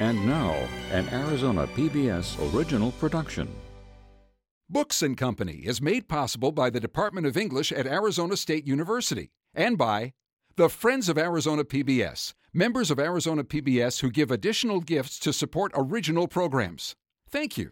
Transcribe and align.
And 0.00 0.24
now, 0.26 0.52
an 0.92 1.08
Arizona 1.08 1.66
PBS 1.66 2.54
original 2.54 2.92
production. 2.92 3.48
Books 4.70 5.02
and 5.02 5.16
Company 5.16 5.62
is 5.64 5.80
made 5.80 6.08
possible 6.08 6.52
by 6.52 6.70
the 6.70 6.78
Department 6.78 7.26
of 7.26 7.36
English 7.36 7.72
at 7.72 7.86
Arizona 7.86 8.36
State 8.36 8.66
University 8.66 9.30
and 9.54 9.78
by 9.78 10.12
the 10.56 10.68
Friends 10.68 11.08
of 11.08 11.16
Arizona 11.16 11.64
PBS, 11.64 12.34
members 12.52 12.90
of 12.90 12.98
Arizona 12.98 13.44
PBS 13.44 14.00
who 14.00 14.10
give 14.10 14.30
additional 14.30 14.80
gifts 14.80 15.18
to 15.20 15.32
support 15.32 15.72
original 15.74 16.28
programs. 16.28 16.94
Thank 17.30 17.56
you. 17.56 17.70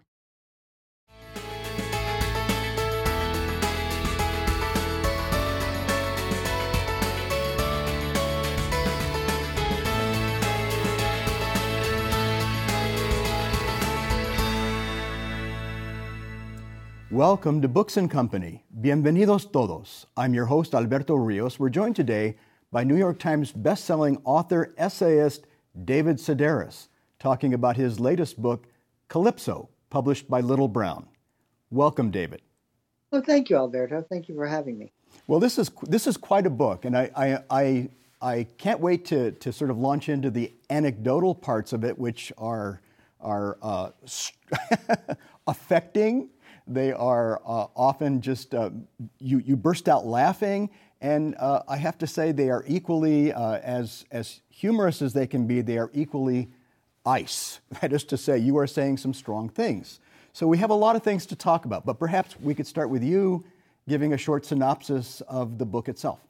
Welcome 17.12 17.62
to 17.62 17.68
Books 17.68 17.96
and 17.96 18.10
Company. 18.10 18.64
Bienvenidos 18.80 19.52
todos. 19.52 20.06
I'm 20.16 20.34
your 20.34 20.46
host, 20.46 20.74
Alberto 20.74 21.14
Rios. 21.14 21.56
We're 21.56 21.68
joined 21.68 21.94
today 21.94 22.36
by 22.72 22.82
New 22.82 22.96
York 22.96 23.20
Times 23.20 23.52
bestselling 23.52 24.20
author, 24.24 24.74
essayist 24.76 25.46
David 25.84 26.16
Sedaris, 26.16 26.88
talking 27.20 27.54
about 27.54 27.76
his 27.76 28.00
latest 28.00 28.42
book, 28.42 28.66
Calypso, 29.06 29.68
published 29.88 30.28
by 30.28 30.40
Little 30.40 30.66
Brown. 30.66 31.06
Welcome, 31.70 32.10
David. 32.10 32.42
Well, 33.12 33.22
thank 33.22 33.50
you, 33.50 33.56
Alberto. 33.56 34.04
Thank 34.10 34.28
you 34.28 34.34
for 34.34 34.48
having 34.48 34.76
me. 34.76 34.90
Well, 35.28 35.38
this 35.38 35.58
is 35.58 35.70
this 35.82 36.08
is 36.08 36.16
quite 36.16 36.44
a 36.44 36.50
book, 36.50 36.84
and 36.84 36.98
I 36.98 37.08
I 37.14 37.38
I, 37.48 37.88
I 38.20 38.46
can't 38.58 38.80
wait 38.80 39.04
to, 39.06 39.30
to 39.30 39.52
sort 39.52 39.70
of 39.70 39.78
launch 39.78 40.08
into 40.08 40.28
the 40.28 40.52
anecdotal 40.70 41.36
parts 41.36 41.72
of 41.72 41.84
it, 41.84 41.96
which 41.96 42.32
are 42.36 42.80
are 43.20 43.58
uh, 43.62 43.90
affecting 45.46 46.30
they 46.66 46.92
are 46.92 47.40
uh, 47.46 47.66
often 47.76 48.20
just, 48.20 48.54
uh, 48.54 48.70
you, 49.18 49.38
you 49.38 49.56
burst 49.56 49.88
out 49.88 50.06
laughing, 50.06 50.70
and 51.00 51.36
uh, 51.38 51.62
I 51.68 51.76
have 51.76 51.98
to 51.98 52.06
say 52.06 52.32
they 52.32 52.50
are 52.50 52.64
equally, 52.66 53.32
uh, 53.32 53.58
as, 53.58 54.04
as 54.10 54.40
humorous 54.48 55.02
as 55.02 55.12
they 55.12 55.26
can 55.26 55.46
be, 55.46 55.60
they 55.60 55.78
are 55.78 55.90
equally 55.94 56.48
ice. 57.04 57.60
That 57.80 57.92
is 57.92 58.04
to 58.04 58.16
say, 58.16 58.38
you 58.38 58.56
are 58.58 58.66
saying 58.66 58.96
some 58.96 59.14
strong 59.14 59.48
things. 59.48 60.00
So 60.32 60.46
we 60.46 60.58
have 60.58 60.70
a 60.70 60.74
lot 60.74 60.96
of 60.96 61.02
things 61.02 61.24
to 61.26 61.36
talk 61.36 61.64
about, 61.64 61.86
but 61.86 61.98
perhaps 61.98 62.38
we 62.40 62.54
could 62.54 62.66
start 62.66 62.90
with 62.90 63.02
you 63.02 63.44
giving 63.88 64.12
a 64.12 64.18
short 64.18 64.44
synopsis 64.44 65.20
of 65.22 65.58
the 65.58 65.64
book 65.64 65.88
itself. 65.88 66.20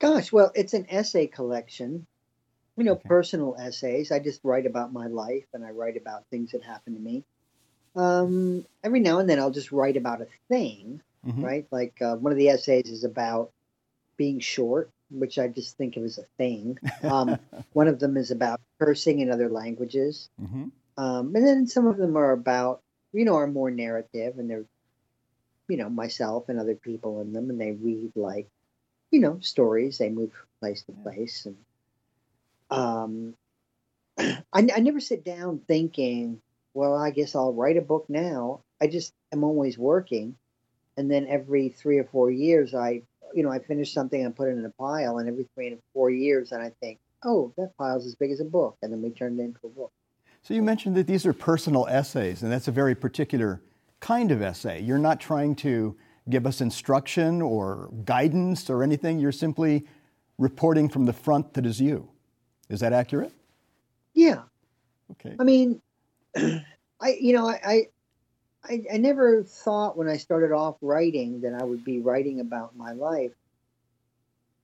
Gosh, 0.00 0.32
well, 0.32 0.50
it's 0.54 0.74
an 0.74 0.86
essay 0.90 1.26
collection, 1.26 2.06
you 2.76 2.84
know, 2.84 2.92
okay. 2.92 3.08
personal 3.08 3.56
essays. 3.58 4.10
I 4.10 4.18
just 4.18 4.40
write 4.42 4.66
about 4.66 4.92
my 4.92 5.06
life 5.06 5.46
and 5.54 5.64
I 5.64 5.70
write 5.70 5.96
about 5.96 6.26
things 6.30 6.50
that 6.52 6.62
happen 6.62 6.94
to 6.94 7.00
me 7.00 7.24
um, 7.96 8.66
every 8.82 9.00
now 9.00 9.18
and 9.18 9.28
then 9.28 9.38
I'll 9.38 9.50
just 9.50 9.72
write 9.72 9.96
about 9.96 10.20
a 10.20 10.26
thing, 10.48 11.00
mm-hmm. 11.26 11.44
right? 11.44 11.66
Like 11.70 12.00
uh, 12.02 12.16
one 12.16 12.32
of 12.32 12.38
the 12.38 12.48
essays 12.48 12.90
is 12.90 13.04
about 13.04 13.50
being 14.16 14.40
short, 14.40 14.90
which 15.10 15.38
I 15.38 15.48
just 15.48 15.76
think 15.76 15.96
of 15.96 16.04
as 16.04 16.18
a 16.18 16.24
thing. 16.38 16.78
Um, 17.02 17.38
one 17.74 17.88
of 17.88 17.98
them 17.98 18.16
is 18.16 18.30
about 18.30 18.60
cursing 18.78 19.20
in 19.20 19.30
other 19.30 19.50
languages. 19.50 20.30
Mm-hmm. 20.40 20.68
Um, 20.96 21.36
and 21.36 21.46
then 21.46 21.66
some 21.66 21.86
of 21.86 21.96
them 21.96 22.16
are 22.16 22.32
about, 22.32 22.80
you 23.12 23.24
know, 23.24 23.36
are 23.36 23.46
more 23.46 23.70
narrative 23.70 24.38
and 24.38 24.48
they're, 24.48 24.64
you 25.68 25.76
know, 25.76 25.90
myself 25.90 26.48
and 26.48 26.58
other 26.58 26.74
people 26.74 27.20
in 27.20 27.32
them 27.32 27.50
and 27.50 27.60
they 27.60 27.72
read 27.72 28.12
like, 28.14 28.48
you 29.10 29.20
know, 29.20 29.38
stories. 29.40 29.98
They 29.98 30.08
move 30.08 30.32
from 30.32 30.48
place 30.60 30.82
to 30.84 30.92
place. 30.92 31.46
And 31.46 31.56
um, 32.70 33.34
I, 34.18 34.36
I 34.52 34.80
never 34.80 35.00
sit 35.00 35.24
down 35.24 35.60
thinking, 35.66 36.40
well, 36.74 36.96
I 36.96 37.10
guess 37.10 37.34
I'll 37.34 37.52
write 37.52 37.76
a 37.76 37.80
book 37.82 38.06
now. 38.08 38.60
I 38.80 38.88
just 38.88 39.14
am 39.32 39.44
always 39.44 39.78
working. 39.78 40.36
And 40.96 41.10
then 41.10 41.26
every 41.28 41.70
three 41.70 41.98
or 41.98 42.04
four 42.04 42.30
years, 42.30 42.74
I, 42.74 43.02
you 43.32 43.42
know, 43.42 43.50
I 43.50 43.60
finish 43.60 43.92
something 43.92 44.24
and 44.24 44.34
put 44.34 44.48
it 44.48 44.58
in 44.58 44.64
a 44.64 44.70
pile. 44.70 45.18
And 45.18 45.28
every 45.28 45.48
three 45.54 45.72
or 45.72 45.78
four 45.92 46.10
years, 46.10 46.52
and 46.52 46.62
I 46.62 46.72
think, 46.80 46.98
oh, 47.24 47.52
that 47.56 47.76
pile's 47.78 48.06
as 48.06 48.14
big 48.14 48.30
as 48.30 48.40
a 48.40 48.44
book. 48.44 48.76
And 48.82 48.92
then 48.92 49.00
we 49.00 49.10
turn 49.10 49.38
it 49.38 49.42
into 49.42 49.60
a 49.64 49.68
book. 49.68 49.92
So 50.42 50.52
you 50.52 50.62
mentioned 50.62 50.94
that 50.96 51.06
these 51.06 51.24
are 51.24 51.32
personal 51.32 51.86
essays, 51.86 52.42
and 52.42 52.52
that's 52.52 52.68
a 52.68 52.72
very 52.72 52.94
particular 52.94 53.62
kind 54.00 54.30
of 54.30 54.42
essay. 54.42 54.82
You're 54.82 54.98
not 54.98 55.18
trying 55.18 55.54
to 55.56 55.96
give 56.28 56.46
us 56.46 56.60
instruction 56.60 57.40
or 57.40 57.88
guidance 58.04 58.68
or 58.68 58.82
anything. 58.82 59.18
You're 59.18 59.32
simply 59.32 59.86
reporting 60.36 60.88
from 60.88 61.06
the 61.06 61.12
front 61.12 61.54
that 61.54 61.64
is 61.64 61.80
you. 61.80 62.10
Is 62.68 62.80
that 62.80 62.92
accurate? 62.92 63.32
Yeah. 64.12 64.42
Okay. 65.12 65.34
I 65.38 65.44
mean, 65.44 65.80
I, 66.36 67.18
you 67.20 67.32
know, 67.32 67.48
I, 67.48 67.88
I, 68.64 68.82
I 68.92 68.96
never 68.96 69.42
thought 69.42 69.96
when 69.96 70.08
I 70.08 70.16
started 70.16 70.52
off 70.52 70.76
writing 70.80 71.42
that 71.42 71.54
I 71.54 71.64
would 71.64 71.84
be 71.84 72.00
writing 72.00 72.40
about 72.40 72.76
my 72.76 72.92
life. 72.92 73.32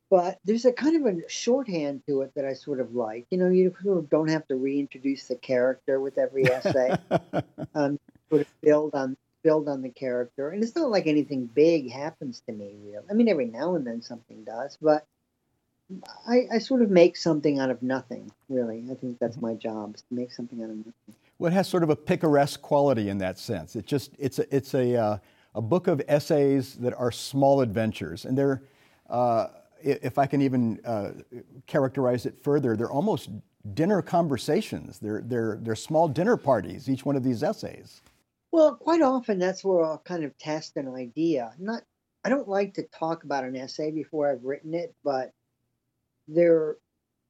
But 0.08 0.38
there's 0.44 0.64
a 0.64 0.72
kind 0.72 0.96
of 0.96 1.14
a 1.14 1.28
shorthand 1.28 2.02
to 2.06 2.22
it 2.22 2.32
that 2.34 2.44
I 2.44 2.54
sort 2.54 2.80
of 2.80 2.94
like. 2.94 3.26
You 3.30 3.38
know, 3.38 3.48
you 3.48 3.74
sort 3.82 3.98
of 3.98 4.10
don't 4.10 4.28
have 4.28 4.46
to 4.48 4.56
reintroduce 4.56 5.28
the 5.28 5.36
character 5.36 6.00
with 6.00 6.18
every 6.18 6.46
essay. 6.46 6.96
um, 7.74 7.98
sort 8.28 8.42
of 8.42 8.60
build 8.60 8.94
on 8.94 9.16
build 9.42 9.68
on 9.68 9.82
the 9.82 9.88
character, 9.88 10.50
and 10.50 10.62
it's 10.62 10.74
not 10.74 10.90
like 10.90 11.06
anything 11.06 11.46
big 11.46 11.92
happens 11.92 12.42
to 12.46 12.52
me. 12.52 12.74
Really, 12.84 13.04
I 13.08 13.12
mean, 13.14 13.28
every 13.28 13.46
now 13.46 13.76
and 13.76 13.86
then 13.86 14.02
something 14.02 14.42
does, 14.42 14.76
but 14.82 15.06
I, 16.26 16.46
I 16.52 16.58
sort 16.58 16.82
of 16.82 16.90
make 16.90 17.16
something 17.16 17.60
out 17.60 17.70
of 17.70 17.80
nothing. 17.80 18.32
Really, 18.48 18.86
I 18.90 18.94
think 18.94 19.20
that's 19.20 19.36
mm-hmm. 19.36 19.46
my 19.46 19.54
job: 19.54 19.94
is 19.94 20.02
to 20.02 20.14
make 20.14 20.32
something 20.32 20.60
out 20.60 20.70
of 20.70 20.76
nothing 20.76 21.14
well, 21.40 21.50
it 21.50 21.54
has 21.54 21.66
sort 21.66 21.82
of 21.82 21.88
a 21.88 21.96
picaresque 21.96 22.60
quality 22.60 23.08
in 23.08 23.16
that 23.18 23.38
sense. 23.38 23.74
It 23.74 23.86
just 23.86 24.12
it's 24.18 24.38
a, 24.38 24.54
it's 24.54 24.74
a 24.74 24.94
uh, 24.94 25.18
a 25.54 25.62
book 25.62 25.86
of 25.88 26.02
essays 26.06 26.74
that 26.74 26.92
are 26.92 27.10
small 27.10 27.62
adventures, 27.62 28.26
and 28.26 28.36
they're 28.36 28.62
uh, 29.08 29.46
if 29.82 30.18
I 30.18 30.26
can 30.26 30.42
even 30.42 30.78
uh, 30.84 31.12
characterize 31.66 32.26
it 32.26 32.36
further, 32.44 32.76
they're 32.76 32.90
almost 32.90 33.30
dinner 33.72 34.02
conversations. 34.02 34.98
They're 34.98 35.22
they're 35.22 35.58
they're 35.62 35.74
small 35.74 36.08
dinner 36.08 36.36
parties. 36.36 36.90
Each 36.90 37.06
one 37.06 37.16
of 37.16 37.24
these 37.24 37.42
essays. 37.42 38.02
Well, 38.52 38.74
quite 38.74 39.00
often 39.00 39.38
that's 39.38 39.64
where 39.64 39.82
I'll 39.82 39.98
kind 40.04 40.24
of 40.24 40.36
test 40.36 40.76
an 40.76 40.94
idea. 40.94 41.54
Not 41.58 41.84
I 42.22 42.28
don't 42.28 42.48
like 42.48 42.74
to 42.74 42.82
talk 42.82 43.24
about 43.24 43.44
an 43.44 43.56
essay 43.56 43.90
before 43.90 44.30
I've 44.30 44.44
written 44.44 44.74
it, 44.74 44.94
but 45.02 45.32
there, 46.28 46.76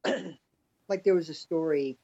like 0.88 1.04
there 1.04 1.14
was 1.14 1.28
a 1.28 1.34
story 1.34 1.96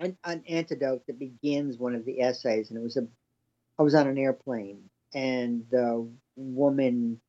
an, 0.00 0.16
an 0.24 0.42
antidote 0.48 1.06
that 1.06 1.18
begins 1.18 1.78
one 1.78 1.94
of 1.94 2.04
the 2.04 2.20
essays, 2.20 2.70
and 2.70 2.78
it 2.78 2.82
was 2.82 2.96
a 2.96 3.06
I 3.78 3.82
was 3.82 3.94
on 3.94 4.06
an 4.06 4.18
airplane, 4.18 4.90
and 5.12 5.64
the 5.70 6.08
woman 6.36 7.20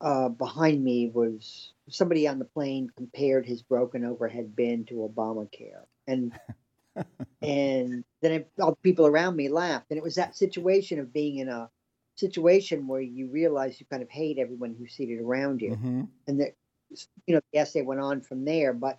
uh, 0.00 0.28
behind 0.28 0.82
me 0.82 1.10
was 1.12 1.72
somebody 1.88 2.28
on 2.28 2.38
the 2.38 2.44
plane 2.44 2.90
compared 2.96 3.46
his 3.46 3.62
broken 3.62 4.04
overhead 4.04 4.54
bin 4.54 4.84
to 4.86 4.94
Obamacare, 4.94 5.84
and 6.06 6.32
and 7.42 8.04
then 8.20 8.32
it, 8.32 8.50
all 8.60 8.70
the 8.70 8.76
people 8.76 9.06
around 9.06 9.36
me 9.36 9.48
laughed, 9.48 9.86
and 9.90 9.98
it 9.98 10.02
was 10.02 10.14
that 10.14 10.36
situation 10.36 10.98
of 10.98 11.12
being 11.12 11.38
in 11.38 11.48
a 11.48 11.70
situation 12.16 12.86
where 12.86 13.00
you 13.00 13.28
realize 13.28 13.78
you 13.78 13.86
kind 13.86 14.02
of 14.02 14.10
hate 14.10 14.38
everyone 14.38 14.74
who's 14.78 14.94
seated 14.94 15.20
around 15.20 15.60
you, 15.60 15.72
mm-hmm. 15.72 16.02
and 16.26 16.40
that 16.40 16.54
you 17.26 17.34
know 17.34 17.40
the 17.52 17.58
essay 17.58 17.82
went 17.82 18.00
on 18.00 18.20
from 18.20 18.44
there, 18.44 18.72
but 18.72 18.98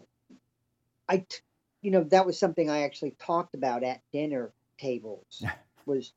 I 1.07 1.17
t- 1.17 1.39
you 1.81 1.91
know, 1.91 2.03
that 2.05 2.25
was 2.25 2.37
something 2.37 2.69
I 2.69 2.83
actually 2.83 3.15
talked 3.19 3.55
about 3.55 3.83
at 3.83 4.01
dinner 4.11 4.51
tables 4.79 5.43
was 5.85 6.13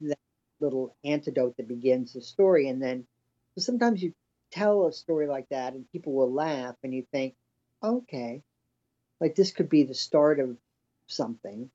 that 0.00 0.18
little 0.60 0.96
antidote 1.04 1.56
that 1.56 1.68
begins 1.68 2.12
the 2.12 2.20
story. 2.20 2.68
And 2.68 2.82
then 2.82 3.06
sometimes 3.58 4.02
you 4.02 4.14
tell 4.50 4.86
a 4.86 4.92
story 4.92 5.26
like 5.26 5.48
that 5.50 5.74
and 5.74 5.90
people 5.92 6.12
will 6.12 6.32
laugh 6.32 6.76
and 6.82 6.94
you 6.94 7.04
think, 7.12 7.34
okay, 7.82 8.42
like 9.20 9.34
this 9.34 9.50
could 9.52 9.68
be 9.68 9.84
the 9.84 9.94
start 9.94 10.40
of 10.40 10.56
something. 11.06 11.70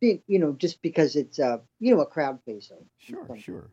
You 0.00 0.20
know, 0.26 0.52
just 0.52 0.82
because 0.82 1.14
it's 1.14 1.38
a 1.38 1.60
you 1.78 1.94
know 1.94 2.00
a 2.00 2.06
crowd 2.06 2.44
pleaser. 2.44 2.74
Sure, 2.98 3.28
sure. 3.38 3.70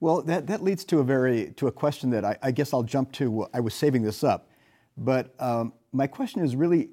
Well, 0.00 0.22
that, 0.22 0.46
that 0.46 0.62
leads 0.62 0.82
to 0.86 1.00
a 1.00 1.04
very 1.04 1.52
to 1.56 1.66
a 1.66 1.72
question 1.72 2.08
that 2.10 2.24
I, 2.24 2.38
I 2.42 2.50
guess 2.52 2.72
I'll 2.72 2.82
jump 2.82 3.12
to. 3.12 3.46
I 3.52 3.60
was 3.60 3.74
saving 3.74 4.02
this 4.02 4.24
up, 4.24 4.48
but 4.96 5.34
um, 5.38 5.74
my 5.92 6.06
question 6.06 6.42
is 6.42 6.56
really 6.56 6.88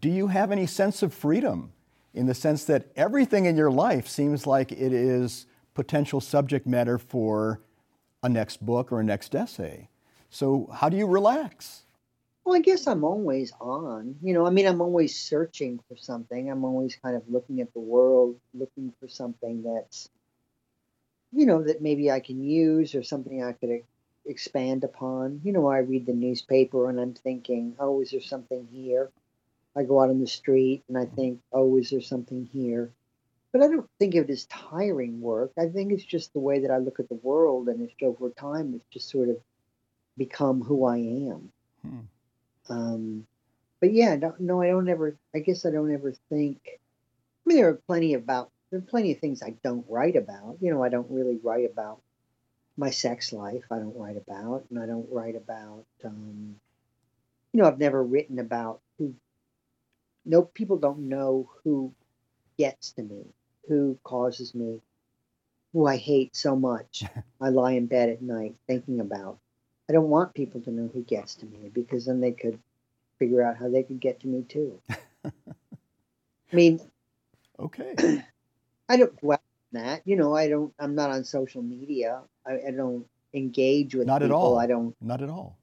do 0.00 0.08
you 0.08 0.28
have 0.28 0.50
any 0.50 0.66
sense 0.66 1.02
of 1.02 1.14
freedom 1.14 1.72
in 2.14 2.26
the 2.26 2.34
sense 2.34 2.64
that 2.64 2.86
everything 2.96 3.46
in 3.46 3.56
your 3.56 3.70
life 3.70 4.08
seems 4.08 4.46
like 4.46 4.72
it 4.72 4.92
is 4.92 5.46
potential 5.74 6.20
subject 6.20 6.66
matter 6.66 6.98
for 6.98 7.60
a 8.22 8.28
next 8.28 8.64
book 8.64 8.90
or 8.90 9.00
a 9.00 9.04
next 9.04 9.34
essay? 9.34 9.88
So, 10.30 10.68
how 10.74 10.88
do 10.88 10.96
you 10.96 11.06
relax? 11.06 11.84
Well, 12.44 12.56
I 12.56 12.60
guess 12.60 12.86
I'm 12.86 13.04
always 13.04 13.52
on. 13.60 14.16
You 14.22 14.34
know, 14.34 14.46
I 14.46 14.50
mean, 14.50 14.66
I'm 14.66 14.80
always 14.80 15.18
searching 15.18 15.80
for 15.88 15.96
something. 15.96 16.50
I'm 16.50 16.64
always 16.64 16.96
kind 16.96 17.14
of 17.14 17.22
looking 17.28 17.60
at 17.60 17.72
the 17.72 17.80
world, 17.80 18.36
looking 18.54 18.92
for 18.98 19.08
something 19.08 19.62
that's, 19.62 20.08
you 21.32 21.46
know, 21.46 21.62
that 21.62 21.82
maybe 21.82 22.10
I 22.10 22.20
can 22.20 22.42
use 22.42 22.94
or 22.94 23.02
something 23.02 23.44
I 23.44 23.52
could 23.52 23.82
expand 24.26 24.82
upon. 24.82 25.40
You 25.44 25.52
know, 25.52 25.68
I 25.68 25.78
read 25.78 26.06
the 26.06 26.14
newspaper 26.14 26.88
and 26.88 26.98
I'm 26.98 27.14
thinking, 27.14 27.76
oh, 27.78 28.00
is 28.00 28.10
there 28.10 28.20
something 28.20 28.66
here? 28.72 29.10
I 29.78 29.84
go 29.84 30.00
out 30.00 30.10
on 30.10 30.20
the 30.20 30.26
street 30.26 30.82
and 30.88 30.98
I 30.98 31.04
think, 31.04 31.40
oh, 31.52 31.78
is 31.78 31.90
there 31.90 32.00
something 32.00 32.48
here? 32.52 32.90
But 33.52 33.62
I 33.62 33.68
don't 33.68 33.88
think 33.98 34.14
of 34.16 34.24
it 34.24 34.32
as 34.32 34.44
tiring 34.46 35.20
work. 35.20 35.52
I 35.56 35.68
think 35.68 35.92
it's 35.92 36.04
just 36.04 36.32
the 36.32 36.40
way 36.40 36.60
that 36.60 36.70
I 36.70 36.78
look 36.78 37.00
at 37.00 37.08
the 37.08 37.14
world, 37.14 37.68
and 37.68 37.80
it's 37.80 37.94
over 38.02 38.28
time, 38.30 38.74
it's 38.74 38.84
just 38.92 39.08
sort 39.08 39.28
of 39.28 39.36
become 40.18 40.62
who 40.62 40.84
I 40.84 40.96
am. 40.96 41.52
Hmm. 41.82 41.98
Um, 42.68 43.26
but 43.80 43.92
yeah, 43.92 44.16
no, 44.16 44.34
no, 44.38 44.60
I 44.60 44.66
don't 44.68 44.88
ever. 44.88 45.16
I 45.34 45.38
guess 45.38 45.64
I 45.64 45.70
don't 45.70 45.92
ever 45.94 46.12
think. 46.28 46.58
I 46.66 46.78
mean, 47.46 47.58
there 47.58 47.68
are 47.68 47.80
plenty 47.86 48.14
about 48.14 48.50
there 48.70 48.80
are 48.80 48.82
plenty 48.82 49.12
of 49.12 49.18
things 49.18 49.42
I 49.42 49.54
don't 49.62 49.86
write 49.88 50.16
about. 50.16 50.58
You 50.60 50.72
know, 50.72 50.82
I 50.82 50.88
don't 50.88 51.10
really 51.10 51.38
write 51.42 51.70
about 51.70 52.00
my 52.76 52.90
sex 52.90 53.32
life. 53.32 53.64
I 53.70 53.78
don't 53.78 53.96
write 53.96 54.16
about, 54.16 54.64
and 54.70 54.78
I 54.78 54.86
don't 54.86 55.08
write 55.10 55.36
about. 55.36 55.84
Um, 56.04 56.56
you 57.52 57.62
know, 57.62 57.68
I've 57.68 57.78
never 57.78 58.02
written 58.02 58.38
about 58.38 58.80
who. 58.98 59.14
No, 60.28 60.42
people 60.42 60.76
don't 60.76 61.08
know 61.08 61.48
who 61.64 61.94
gets 62.58 62.92
to 62.92 63.02
me, 63.02 63.24
who 63.66 63.98
causes 64.04 64.54
me, 64.54 64.82
who 65.72 65.86
I 65.86 65.96
hate 65.96 66.36
so 66.36 66.54
much. 66.54 67.02
I 67.40 67.48
lie 67.48 67.72
in 67.72 67.86
bed 67.86 68.10
at 68.10 68.20
night 68.20 68.54
thinking 68.66 69.00
about. 69.00 69.38
I 69.88 69.94
don't 69.94 70.10
want 70.10 70.34
people 70.34 70.60
to 70.60 70.70
know 70.70 70.90
who 70.92 71.02
gets 71.02 71.34
to 71.36 71.46
me 71.46 71.70
because 71.72 72.04
then 72.04 72.20
they 72.20 72.32
could 72.32 72.58
figure 73.18 73.42
out 73.42 73.56
how 73.56 73.70
they 73.70 73.82
could 73.82 74.00
get 74.00 74.20
to 74.20 74.26
me 74.26 74.42
too. 74.42 74.78
I 75.24 75.32
mean, 76.52 76.78
okay. 77.58 77.94
I 78.90 78.98
don't 78.98 79.12
well 79.22 79.40
that 79.72 80.02
you 80.04 80.16
know 80.16 80.36
I 80.36 80.48
don't 80.48 80.74
I'm 80.78 80.94
not 80.94 81.10
on 81.10 81.24
social 81.24 81.62
media. 81.62 82.20
I, 82.46 82.58
I 82.68 82.70
don't 82.70 83.06
engage 83.32 83.94
with 83.94 84.06
not 84.06 84.20
people. 84.20 84.36
at 84.36 84.38
all. 84.38 84.58
I 84.58 84.66
don't. 84.66 84.94
Not 85.00 85.22
at 85.22 85.30
all. 85.30 85.58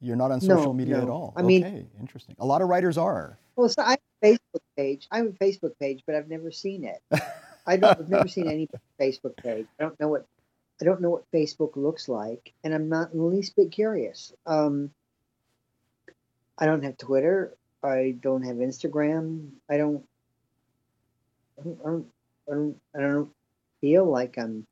You're 0.00 0.16
not 0.16 0.30
on 0.30 0.40
social 0.40 0.64
no, 0.64 0.72
media 0.72 0.96
no. 0.96 1.02
at 1.02 1.08
all. 1.08 1.32
I 1.36 1.42
mean, 1.42 1.64
okay, 1.64 1.86
interesting. 2.00 2.34
A 2.38 2.46
lot 2.46 2.62
of 2.62 2.68
writers 2.68 2.96
are. 2.96 3.38
Well, 3.56 3.68
so 3.68 3.82
I 3.82 3.90
have 3.90 3.98
a 4.22 4.26
Facebook 4.26 4.60
page. 4.76 5.06
I 5.10 5.18
have 5.18 5.26
a 5.26 5.30
Facebook 5.30 5.78
page, 5.78 6.02
but 6.06 6.14
I've 6.14 6.28
never 6.28 6.50
seen 6.50 6.84
it. 6.84 7.02
I 7.66 7.76
don't. 7.76 7.98
I've 7.98 8.08
never 8.08 8.28
seen 8.28 8.48
any 8.48 8.68
Facebook 9.00 9.36
page. 9.36 9.66
I 9.78 9.82
don't 9.82 10.00
know 10.00 10.08
what. 10.08 10.26
I 10.80 10.86
don't 10.86 11.02
know 11.02 11.10
what 11.10 11.30
Facebook 11.30 11.76
looks 11.76 12.08
like, 12.08 12.54
and 12.64 12.74
I'm 12.74 12.88
not 12.88 13.12
in 13.12 13.18
the 13.18 13.24
least 13.24 13.54
bit 13.56 13.70
curious. 13.70 14.32
Um, 14.46 14.90
I 16.56 16.64
don't 16.64 16.82
have 16.82 16.96
Twitter. 16.96 17.54
I 17.82 18.16
don't 18.22 18.42
have 18.42 18.56
Instagram. 18.56 19.50
I 19.68 19.76
don't. 19.76 20.02
I 21.58 21.62
don't, 21.62 21.78
I 21.84 21.90
don't, 21.90 22.06
I 22.48 22.54
don't, 22.54 22.80
I 22.96 23.00
don't 23.00 23.30
feel 23.82 24.06
like 24.06 24.38
I'm 24.38 24.66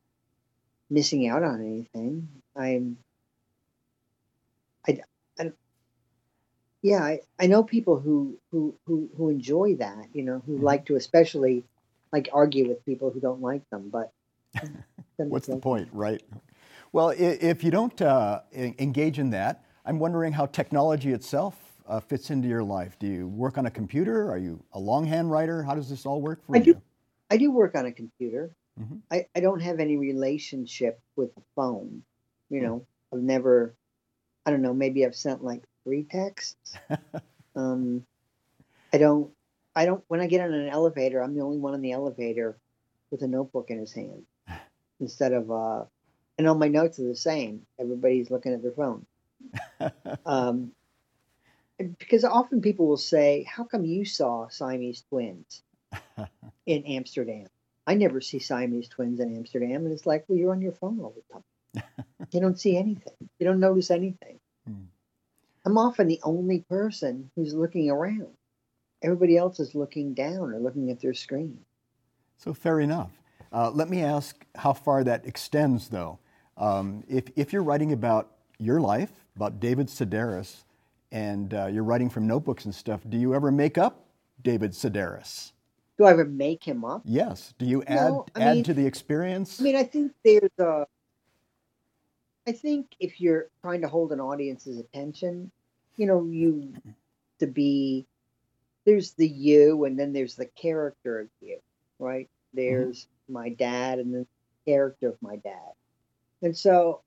missing 0.88 1.28
out 1.28 1.42
on 1.42 1.60
anything. 1.60 2.28
I'm. 2.56 2.96
I, 4.88 5.00
I 5.38 5.52
yeah, 6.82 7.02
I, 7.02 7.20
I 7.38 7.46
know 7.46 7.62
people 7.62 7.98
who, 7.98 8.38
who, 8.50 8.74
who, 8.86 9.10
who 9.16 9.30
enjoy 9.30 9.74
that, 9.76 10.06
you 10.12 10.22
know, 10.22 10.42
who 10.46 10.54
mm-hmm. 10.54 10.64
like 10.64 10.86
to 10.86 10.96
especially 10.96 11.64
like 12.12 12.28
argue 12.32 12.68
with 12.68 12.84
people 12.86 13.10
who 13.10 13.20
don't 13.20 13.40
like 13.40 13.68
them, 13.70 13.90
but 13.90 14.12
what's 15.16 15.46
the 15.46 15.56
point, 15.56 15.88
right? 15.92 16.22
Well, 16.92 17.12
if 17.16 17.62
you 17.64 17.70
don't 17.70 18.00
uh, 18.00 18.40
engage 18.54 19.18
in 19.18 19.30
that, 19.30 19.64
I'm 19.84 19.98
wondering 19.98 20.32
how 20.32 20.46
technology 20.46 21.12
itself 21.12 21.56
uh, 21.86 22.00
fits 22.00 22.30
into 22.30 22.48
your 22.48 22.62
life. 22.62 22.98
Do 22.98 23.06
you 23.06 23.28
work 23.28 23.58
on 23.58 23.66
a 23.66 23.70
computer? 23.70 24.30
Are 24.30 24.38
you 24.38 24.62
a 24.72 24.78
longhand 24.78 25.30
writer? 25.30 25.62
How 25.62 25.74
does 25.74 25.90
this 25.90 26.06
all 26.06 26.22
work 26.22 26.44
for 26.46 26.56
I 26.56 26.60
you? 26.60 26.74
Do, 26.74 26.82
I 27.30 27.36
do 27.36 27.50
work 27.50 27.74
on 27.74 27.86
a 27.86 27.92
computer. 27.92 28.54
Mm-hmm. 28.80 28.96
I, 29.10 29.26
I 29.34 29.40
don't 29.40 29.60
have 29.60 29.80
any 29.80 29.96
relationship 29.96 31.00
with 31.16 31.34
the 31.34 31.42
phone. 31.56 32.02
You 32.48 32.62
know, 32.62 32.86
I've 33.12 33.20
never, 33.20 33.74
I 34.48 34.50
don't 34.50 34.62
know, 34.62 34.72
maybe 34.72 35.04
I've 35.04 35.14
sent 35.14 35.44
like 35.44 35.62
three 35.84 36.04
texts. 36.04 36.78
um, 37.54 38.06
I 38.94 38.96
don't, 38.96 39.30
I 39.76 39.84
don't, 39.84 40.02
when 40.08 40.20
I 40.20 40.26
get 40.26 40.40
on 40.40 40.54
an 40.54 40.70
elevator, 40.70 41.22
I'm 41.22 41.34
the 41.34 41.42
only 41.42 41.58
one 41.58 41.74
in 41.74 41.82
the 41.82 41.92
elevator 41.92 42.56
with 43.10 43.20
a 43.20 43.28
notebook 43.28 43.68
in 43.68 43.78
his 43.78 43.92
hand 43.92 44.22
instead 45.00 45.34
of, 45.34 45.50
uh, 45.50 45.84
and 46.38 46.48
all 46.48 46.54
my 46.54 46.68
notes 46.68 46.98
are 46.98 47.06
the 47.06 47.14
same. 47.14 47.66
Everybody's 47.78 48.30
looking 48.30 48.54
at 48.54 48.62
their 48.62 48.72
phone. 48.72 49.04
um, 50.24 50.72
because 51.76 52.24
often 52.24 52.62
people 52.62 52.88
will 52.88 52.96
say, 52.96 53.44
"How 53.46 53.64
come 53.64 53.84
you 53.84 54.06
saw 54.06 54.48
Siamese 54.48 55.04
twins 55.10 55.62
in 56.64 56.84
Amsterdam?" 56.86 57.48
I 57.86 57.96
never 57.96 58.22
see 58.22 58.38
Siamese 58.38 58.88
twins 58.88 59.20
in 59.20 59.36
Amsterdam, 59.36 59.84
and 59.84 59.92
it's 59.92 60.06
like, 60.06 60.24
well, 60.26 60.38
you're 60.38 60.52
on 60.52 60.62
your 60.62 60.72
phone 60.72 61.00
all 61.00 61.14
the 61.14 61.34
time. 61.34 61.44
you 62.30 62.40
don't 62.40 62.58
see 62.58 62.76
anything. 62.76 63.12
You 63.38 63.46
don't 63.46 63.60
notice 63.60 63.90
anything. 63.90 64.38
Hmm. 64.66 64.84
I'm 65.64 65.78
often 65.78 66.06
the 66.06 66.20
only 66.22 66.60
person 66.68 67.30
who's 67.36 67.54
looking 67.54 67.90
around. 67.90 68.28
Everybody 69.02 69.36
else 69.36 69.60
is 69.60 69.74
looking 69.74 70.14
down 70.14 70.52
or 70.52 70.58
looking 70.58 70.90
at 70.90 71.00
their 71.00 71.14
screen. 71.14 71.58
So 72.36 72.54
fair 72.54 72.80
enough. 72.80 73.12
Uh, 73.52 73.70
let 73.70 73.88
me 73.88 74.02
ask 74.02 74.44
how 74.56 74.72
far 74.72 75.04
that 75.04 75.26
extends, 75.26 75.88
though. 75.88 76.18
Um, 76.56 77.04
if, 77.08 77.24
if 77.36 77.52
you're 77.52 77.62
writing 77.62 77.92
about 77.92 78.32
your 78.58 78.80
life, 78.80 79.12
about 79.36 79.60
David 79.60 79.86
Sedaris, 79.86 80.64
and 81.12 81.54
uh, 81.54 81.66
you're 81.66 81.84
writing 81.84 82.10
from 82.10 82.26
notebooks 82.26 82.64
and 82.64 82.74
stuff, 82.74 83.00
do 83.08 83.16
you 83.16 83.34
ever 83.34 83.50
make 83.50 83.78
up 83.78 84.06
David 84.42 84.72
Sedaris? 84.72 85.52
Do 85.96 86.04
I 86.04 86.12
ever 86.12 86.24
make 86.24 86.62
him 86.62 86.84
up? 86.84 87.02
Yes. 87.04 87.54
Do 87.58 87.66
you 87.66 87.82
add 87.84 88.10
no, 88.10 88.26
add 88.36 88.54
mean, 88.56 88.64
to 88.64 88.74
the 88.74 88.86
experience? 88.86 89.60
I 89.60 89.64
mean, 89.64 89.76
I 89.76 89.82
think 89.82 90.12
there's 90.24 90.50
a. 90.58 90.86
I 92.48 92.52
think 92.52 92.96
if 92.98 93.20
you're 93.20 93.48
trying 93.60 93.82
to 93.82 93.88
hold 93.88 94.10
an 94.10 94.20
audience's 94.20 94.78
attention, 94.78 95.50
you 95.98 96.06
know, 96.06 96.24
you 96.24 96.72
to 97.40 97.46
be 97.46 98.06
there's 98.86 99.12
the 99.12 99.28
you 99.28 99.84
and 99.84 99.98
then 99.98 100.14
there's 100.14 100.34
the 100.34 100.46
character 100.46 101.20
of 101.20 101.28
you, 101.42 101.58
right? 101.98 102.30
There's 102.54 103.04
mm-hmm. 103.04 103.32
my 103.34 103.48
dad 103.50 103.98
and 103.98 104.14
the 104.14 104.26
character 104.64 105.08
of 105.10 105.20
my 105.20 105.36
dad. 105.36 105.72
And 106.40 106.56
so 106.56 107.02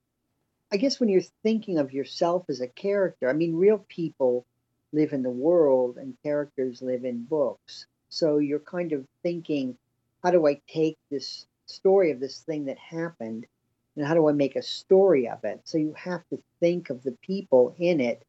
I 0.72 0.78
guess 0.78 1.00
when 1.00 1.10
you're 1.10 1.24
thinking 1.42 1.80
of 1.80 1.92
yourself 1.92 2.46
as 2.48 2.62
a 2.62 2.68
character, 2.68 3.28
I 3.28 3.34
mean, 3.34 3.56
real 3.56 3.80
people 3.90 4.46
live 4.94 5.12
in 5.12 5.24
the 5.24 5.32
world 5.32 5.98
and 5.98 6.16
characters 6.22 6.84
live 6.84 7.04
in 7.04 7.24
books. 7.24 7.88
So 8.10 8.38
you're 8.38 8.60
kind 8.60 8.94
of 8.94 9.08
thinking, 9.24 9.76
how 10.22 10.30
do 10.30 10.46
I 10.46 10.62
take 10.68 11.00
this 11.10 11.48
story 11.66 12.12
of 12.12 12.20
this 12.20 12.42
thing 12.42 12.66
that 12.66 12.78
happened 12.78 13.48
and 13.96 14.06
how 14.06 14.14
do 14.14 14.28
I 14.28 14.32
make 14.32 14.56
a 14.56 14.62
story 14.62 15.28
of 15.28 15.44
it? 15.44 15.62
So 15.66 15.78
you 15.78 15.94
have 15.98 16.28
to 16.30 16.42
think 16.60 16.90
of 16.90 17.04
the 17.04 17.12
people 17.12 17.76
in 17.78 18.00
it 18.00 18.24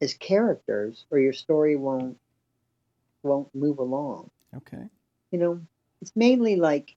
as 0.00 0.14
characters 0.14 1.06
or 1.10 1.18
your 1.18 1.32
story 1.32 1.76
won't 1.76 2.18
won't 3.22 3.54
move 3.54 3.78
along. 3.78 4.30
Okay. 4.54 4.84
You 5.30 5.38
know, 5.38 5.60
it's 6.02 6.12
mainly 6.14 6.56
like 6.56 6.94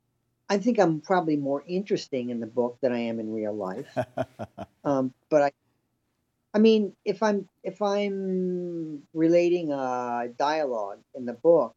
I 0.50 0.58
think 0.58 0.80
I'm 0.80 1.02
probably 1.02 1.36
more 1.36 1.64
interesting 1.68 2.30
in 2.30 2.40
the 2.40 2.48
book 2.48 2.78
than 2.82 2.94
I 2.94 3.00
am 3.00 3.20
in 3.20 3.34
real 3.34 3.54
life. 3.54 3.98
um, 4.84 5.14
but 5.30 5.42
I, 5.42 5.52
I 6.54 6.60
mean, 6.60 6.94
if 7.04 7.22
I'm 7.22 7.48
if 7.64 7.82
I'm 7.82 9.04
relating 9.14 9.72
a 9.72 10.30
dialogue 10.38 11.00
in 11.16 11.26
the 11.26 11.34
book, 11.34 11.76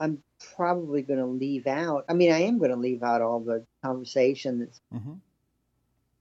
I'm 0.00 0.22
probably 0.56 1.02
going 1.02 1.18
to 1.18 1.26
leave 1.26 1.66
out. 1.66 2.04
I 2.08 2.14
mean, 2.14 2.32
I 2.32 2.42
am 2.42 2.58
going 2.58 2.70
to 2.70 2.76
leave 2.76 3.02
out 3.02 3.22
all 3.22 3.40
the 3.40 3.64
conversation 3.82 4.60
that's 4.60 4.80
mm-hmm. 4.94 5.14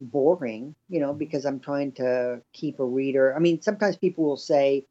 boring, 0.01 0.75
you 0.89 0.99
know, 0.99 1.13
because 1.13 1.45
I'm 1.45 1.59
trying 1.59 1.91
to 1.93 2.41
keep 2.53 2.79
a 2.79 2.85
reader. 2.85 3.35
I 3.35 3.39
mean, 3.39 3.61
sometimes 3.61 3.97
people 3.97 4.23
will 4.25 4.37
say, 4.37 4.85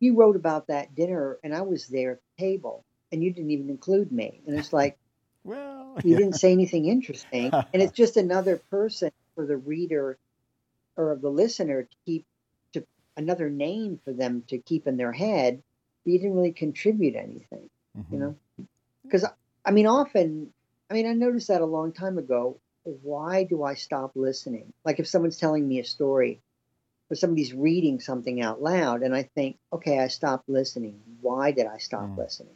"You 0.00 0.14
wrote 0.14 0.36
about 0.36 0.66
that 0.66 0.94
dinner, 0.94 1.38
and 1.42 1.54
I 1.54 1.62
was 1.62 1.86
there 1.86 2.12
at 2.12 2.20
the 2.36 2.44
table, 2.44 2.84
and 3.10 3.22
you 3.22 3.32
didn't 3.32 3.50
even 3.50 3.70
include 3.70 4.12
me," 4.12 4.42
and 4.46 4.58
it's 4.58 4.72
like 4.72 4.98
well, 5.44 5.98
you 6.04 6.12
yeah. 6.12 6.18
didn't 6.18 6.36
say 6.36 6.52
anything 6.52 6.86
interesting, 6.86 7.50
and 7.72 7.82
it's 7.82 7.92
just 7.92 8.16
another 8.16 8.58
person 8.70 9.10
for 9.34 9.46
the 9.46 9.56
reader 9.56 10.18
or 10.96 11.16
the 11.16 11.30
listener 11.30 11.84
to 11.84 11.96
keep 12.04 12.26
to 12.74 12.84
another 13.16 13.48
name 13.48 14.00
for 14.04 14.12
them 14.12 14.42
to 14.48 14.58
keep 14.58 14.86
in 14.86 14.98
their 14.98 15.12
head. 15.12 15.62
But 16.04 16.12
you 16.12 16.18
didn't 16.18 16.36
really 16.36 16.52
contribute 16.52 17.16
anything, 17.16 17.70
mm-hmm. 17.98 18.14
you 18.14 18.20
know. 18.20 18.36
Because 19.04 19.24
I 19.64 19.70
mean, 19.70 19.86
often, 19.86 20.52
I 20.90 20.94
mean, 20.94 21.06
I 21.06 21.12
noticed 21.12 21.48
that 21.48 21.60
a 21.60 21.66
long 21.66 21.92
time 21.92 22.18
ago. 22.18 22.58
Why 22.84 23.44
do 23.44 23.64
I 23.64 23.74
stop 23.74 24.12
listening? 24.14 24.72
Like 24.84 24.98
if 24.98 25.06
someone's 25.06 25.36
telling 25.36 25.68
me 25.68 25.78
a 25.78 25.84
story, 25.84 26.40
or 27.10 27.16
somebody's 27.16 27.54
reading 27.54 28.00
something 28.00 28.42
out 28.42 28.62
loud, 28.62 29.02
and 29.02 29.14
I 29.14 29.22
think, 29.22 29.58
okay, 29.72 29.98
I 29.98 30.08
stopped 30.08 30.48
listening. 30.48 31.00
Why 31.20 31.52
did 31.52 31.66
I 31.66 31.78
stop 31.78 32.02
mm. 32.02 32.18
listening? 32.18 32.54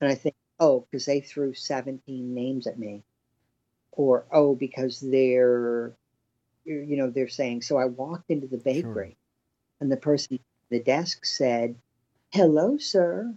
And 0.00 0.10
I 0.10 0.14
think, 0.14 0.34
oh, 0.60 0.86
because 0.90 1.06
they 1.06 1.20
threw 1.20 1.54
17 1.54 2.34
names 2.34 2.66
at 2.66 2.78
me. 2.78 3.02
Or, 3.92 4.24
oh, 4.32 4.54
because 4.54 5.00
they're, 5.00 5.92
you 6.64 6.96
know, 6.96 7.10
they're 7.10 7.28
saying, 7.28 7.62
so 7.62 7.76
I 7.76 7.84
walked 7.86 8.30
into 8.30 8.46
the 8.46 8.56
bakery 8.56 9.08
sure. 9.08 9.16
and 9.80 9.92
the 9.92 9.96
person 9.96 10.36
at 10.36 10.40
the 10.70 10.80
desk 10.80 11.26
said, 11.26 11.74
hello, 12.30 12.78
sir. 12.78 13.34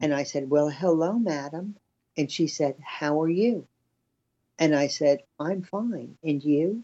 And 0.00 0.14
I 0.14 0.24
said, 0.24 0.50
well, 0.50 0.68
hello, 0.68 1.12
madam. 1.12 1.76
And 2.16 2.30
she 2.30 2.46
said, 2.46 2.76
how 2.82 3.20
are 3.22 3.28
you? 3.28 3.66
And 4.58 4.74
I 4.74 4.86
said, 4.86 5.22
I'm 5.38 5.62
fine. 5.62 6.16
And 6.22 6.42
you? 6.42 6.82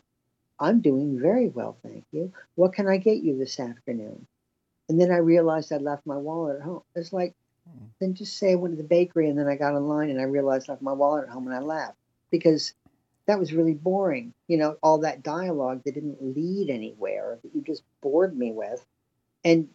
I'm 0.60 0.80
doing 0.80 1.18
very 1.18 1.48
well, 1.48 1.76
thank 1.82 2.04
you. 2.12 2.32
What 2.54 2.74
can 2.74 2.86
I 2.86 2.98
get 2.98 3.18
you 3.18 3.36
this 3.36 3.58
afternoon? 3.58 4.26
And 4.88 5.00
then 5.00 5.10
I 5.10 5.16
realized 5.16 5.72
I'd 5.72 5.82
left 5.82 6.06
my 6.06 6.16
wallet 6.16 6.56
at 6.56 6.62
home. 6.62 6.82
It's 6.94 7.12
like, 7.12 7.34
hmm. 7.68 7.86
then 8.00 8.14
just 8.14 8.36
say 8.36 8.52
I 8.52 8.56
went 8.56 8.76
to 8.76 8.82
the 8.82 8.88
bakery 8.88 9.28
and 9.28 9.38
then 9.38 9.48
I 9.48 9.56
got 9.56 9.74
online 9.74 10.10
and 10.10 10.20
I 10.20 10.24
realized 10.24 10.68
I 10.68 10.74
left 10.74 10.82
my 10.82 10.92
wallet 10.92 11.24
at 11.24 11.30
home 11.30 11.46
and 11.46 11.56
I 11.56 11.60
left 11.60 11.96
because 12.30 12.74
that 13.26 13.38
was 13.38 13.52
really 13.52 13.74
boring. 13.74 14.34
You 14.48 14.58
know, 14.58 14.76
all 14.82 14.98
that 14.98 15.22
dialogue 15.22 15.82
that 15.84 15.94
didn't 15.94 16.18
lead 16.20 16.70
anywhere 16.70 17.38
that 17.42 17.54
you 17.54 17.62
just 17.62 17.82
bored 18.00 18.36
me 18.36 18.52
with, 18.52 18.84
and 19.44 19.68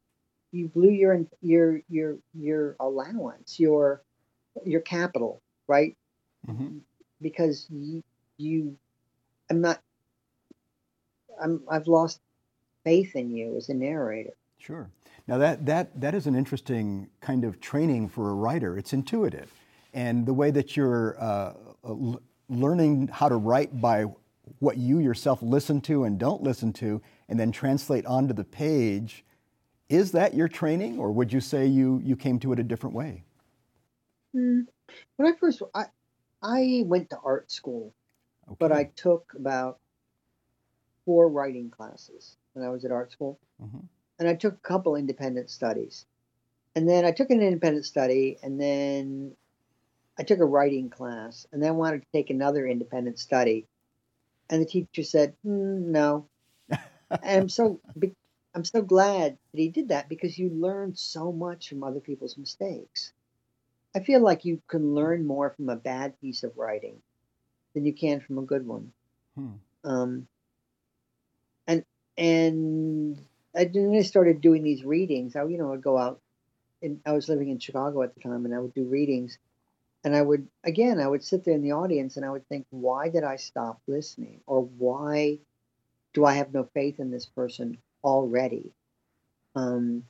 you 0.51 0.67
blew 0.67 0.89
your 0.89 1.25
your 1.41 1.81
your 1.89 2.17
your 2.33 2.75
allowance, 2.79 3.59
your 3.59 4.01
your 4.65 4.81
capital, 4.81 5.41
right? 5.67 5.95
Mm-hmm. 6.47 6.77
Because 7.21 7.67
you 7.69 8.03
you, 8.37 8.77
I'm 9.49 9.61
not. 9.61 9.81
I'm 11.41 11.61
I've 11.69 11.87
lost 11.87 12.19
faith 12.83 13.15
in 13.15 13.35
you 13.35 13.57
as 13.57 13.69
a 13.69 13.73
narrator. 13.73 14.33
Sure. 14.57 14.89
Now 15.27 15.37
that 15.37 15.65
that 15.65 15.99
that 15.99 16.15
is 16.15 16.27
an 16.27 16.35
interesting 16.35 17.09
kind 17.21 17.43
of 17.43 17.59
training 17.59 18.09
for 18.09 18.29
a 18.29 18.33
writer. 18.33 18.77
It's 18.77 18.93
intuitive, 18.93 19.51
and 19.93 20.25
the 20.25 20.33
way 20.33 20.51
that 20.51 20.77
you're 20.77 21.21
uh, 21.21 21.53
learning 22.49 23.09
how 23.09 23.29
to 23.29 23.35
write 23.35 23.79
by 23.81 24.05
what 24.59 24.77
you 24.77 24.99
yourself 24.99 25.41
listen 25.41 25.81
to 25.81 26.05
and 26.05 26.17
don't 26.17 26.41
listen 26.41 26.71
to, 26.73 27.01
and 27.27 27.39
then 27.39 27.51
translate 27.51 28.05
onto 28.05 28.33
the 28.33 28.45
page. 28.45 29.25
Is 29.89 30.11
that 30.11 30.33
your 30.33 30.47
training, 30.47 30.99
or 30.99 31.11
would 31.11 31.31
you 31.31 31.39
say 31.39 31.65
you 31.65 32.01
you 32.03 32.15
came 32.15 32.39
to 32.39 32.51
it 32.53 32.59
a 32.59 32.63
different 32.63 32.95
way? 32.95 33.23
Mm. 34.35 34.67
When 35.15 35.33
I 35.33 35.37
first, 35.37 35.61
I 35.73 35.85
I 36.41 36.83
went 36.85 37.09
to 37.11 37.19
art 37.23 37.51
school, 37.51 37.93
okay. 38.47 38.55
but 38.59 38.71
I 38.71 38.85
took 38.95 39.33
about 39.35 39.79
four 41.05 41.29
writing 41.29 41.69
classes 41.69 42.35
when 42.53 42.65
I 42.65 42.69
was 42.69 42.83
at 42.83 42.91
art 42.91 43.11
school, 43.11 43.39
mm-hmm. 43.61 43.79
and 44.19 44.27
I 44.27 44.35
took 44.35 44.55
a 44.55 44.67
couple 44.67 44.95
independent 44.95 45.49
studies, 45.49 46.05
and 46.75 46.87
then 46.87 47.05
I 47.05 47.11
took 47.11 47.29
an 47.29 47.41
independent 47.41 47.85
study, 47.85 48.37
and 48.43 48.59
then 48.59 49.35
I 50.19 50.23
took 50.23 50.39
a 50.39 50.45
writing 50.45 50.89
class 50.89 51.45
and 51.51 51.61
then 51.61 51.75
wanted 51.75 52.01
to 52.01 52.07
take 52.11 52.29
another 52.29 52.65
independent 52.65 53.19
study. 53.19 53.67
And 54.49 54.61
the 54.61 54.65
teacher 54.65 55.03
said, 55.03 55.35
mm, 55.45 55.79
no. 55.85 56.27
and 57.23 57.51
so, 57.51 57.79
I'm 58.55 58.65
so 58.65 58.81
glad 58.81 59.37
that 59.51 59.59
he 59.59 59.69
did 59.69 59.89
that 59.89 60.09
because 60.09 60.37
you 60.37 60.49
learn 60.49 60.95
so 60.95 61.31
much 61.31 61.69
from 61.69 61.83
other 61.83 61.99
people's 61.99 62.37
mistakes. 62.37 63.13
I 63.95 63.99
feel 63.99 64.21
like 64.21 64.45
you 64.45 64.61
can 64.67 64.95
learn 64.95 65.25
more 65.25 65.51
from 65.51 65.69
a 65.69 65.75
bad 65.75 66.19
piece 66.19 66.43
of 66.43 66.57
writing 66.57 67.01
than 67.73 67.85
you 67.85 67.93
can 67.93 68.19
from 68.19 68.37
a 68.37 68.43
good 68.43 68.65
one. 68.65 68.91
Hmm. 69.35 69.53
Um, 69.83 70.27
and 71.67 71.85
and 72.17 73.21
I, 73.55 73.65
then 73.65 73.93
I 73.95 74.01
started 74.01 74.41
doing 74.41 74.63
these 74.63 74.83
readings. 74.83 75.35
I 75.35 75.43
you 75.43 75.57
know 75.57 75.73
I'd 75.73 75.81
go 75.81 75.97
out, 75.97 76.19
and 76.81 76.99
I 77.05 77.13
was 77.13 77.29
living 77.29 77.49
in 77.49 77.59
Chicago 77.59 78.01
at 78.03 78.15
the 78.15 78.21
time, 78.21 78.45
and 78.45 78.53
I 78.53 78.59
would 78.59 78.73
do 78.73 78.83
readings, 78.85 79.37
and 80.03 80.15
I 80.15 80.21
would, 80.21 80.47
again, 80.63 80.99
I 80.99 81.07
would 81.07 81.23
sit 81.23 81.43
there 81.43 81.53
in 81.53 81.61
the 81.61 81.73
audience 81.73 82.15
and 82.15 82.25
I 82.25 82.29
would 82.29 82.47
think, 82.47 82.65
why 82.69 83.09
did 83.09 83.25
I 83.25 83.35
stop 83.35 83.81
listening? 83.87 84.39
Or 84.47 84.61
why 84.61 85.39
do 86.13 86.23
I 86.23 86.35
have 86.35 86.53
no 86.53 86.63
faith 86.73 86.99
in 86.99 87.11
this 87.11 87.25
person 87.25 87.77
already? 88.07 88.71
Um, 89.55 90.03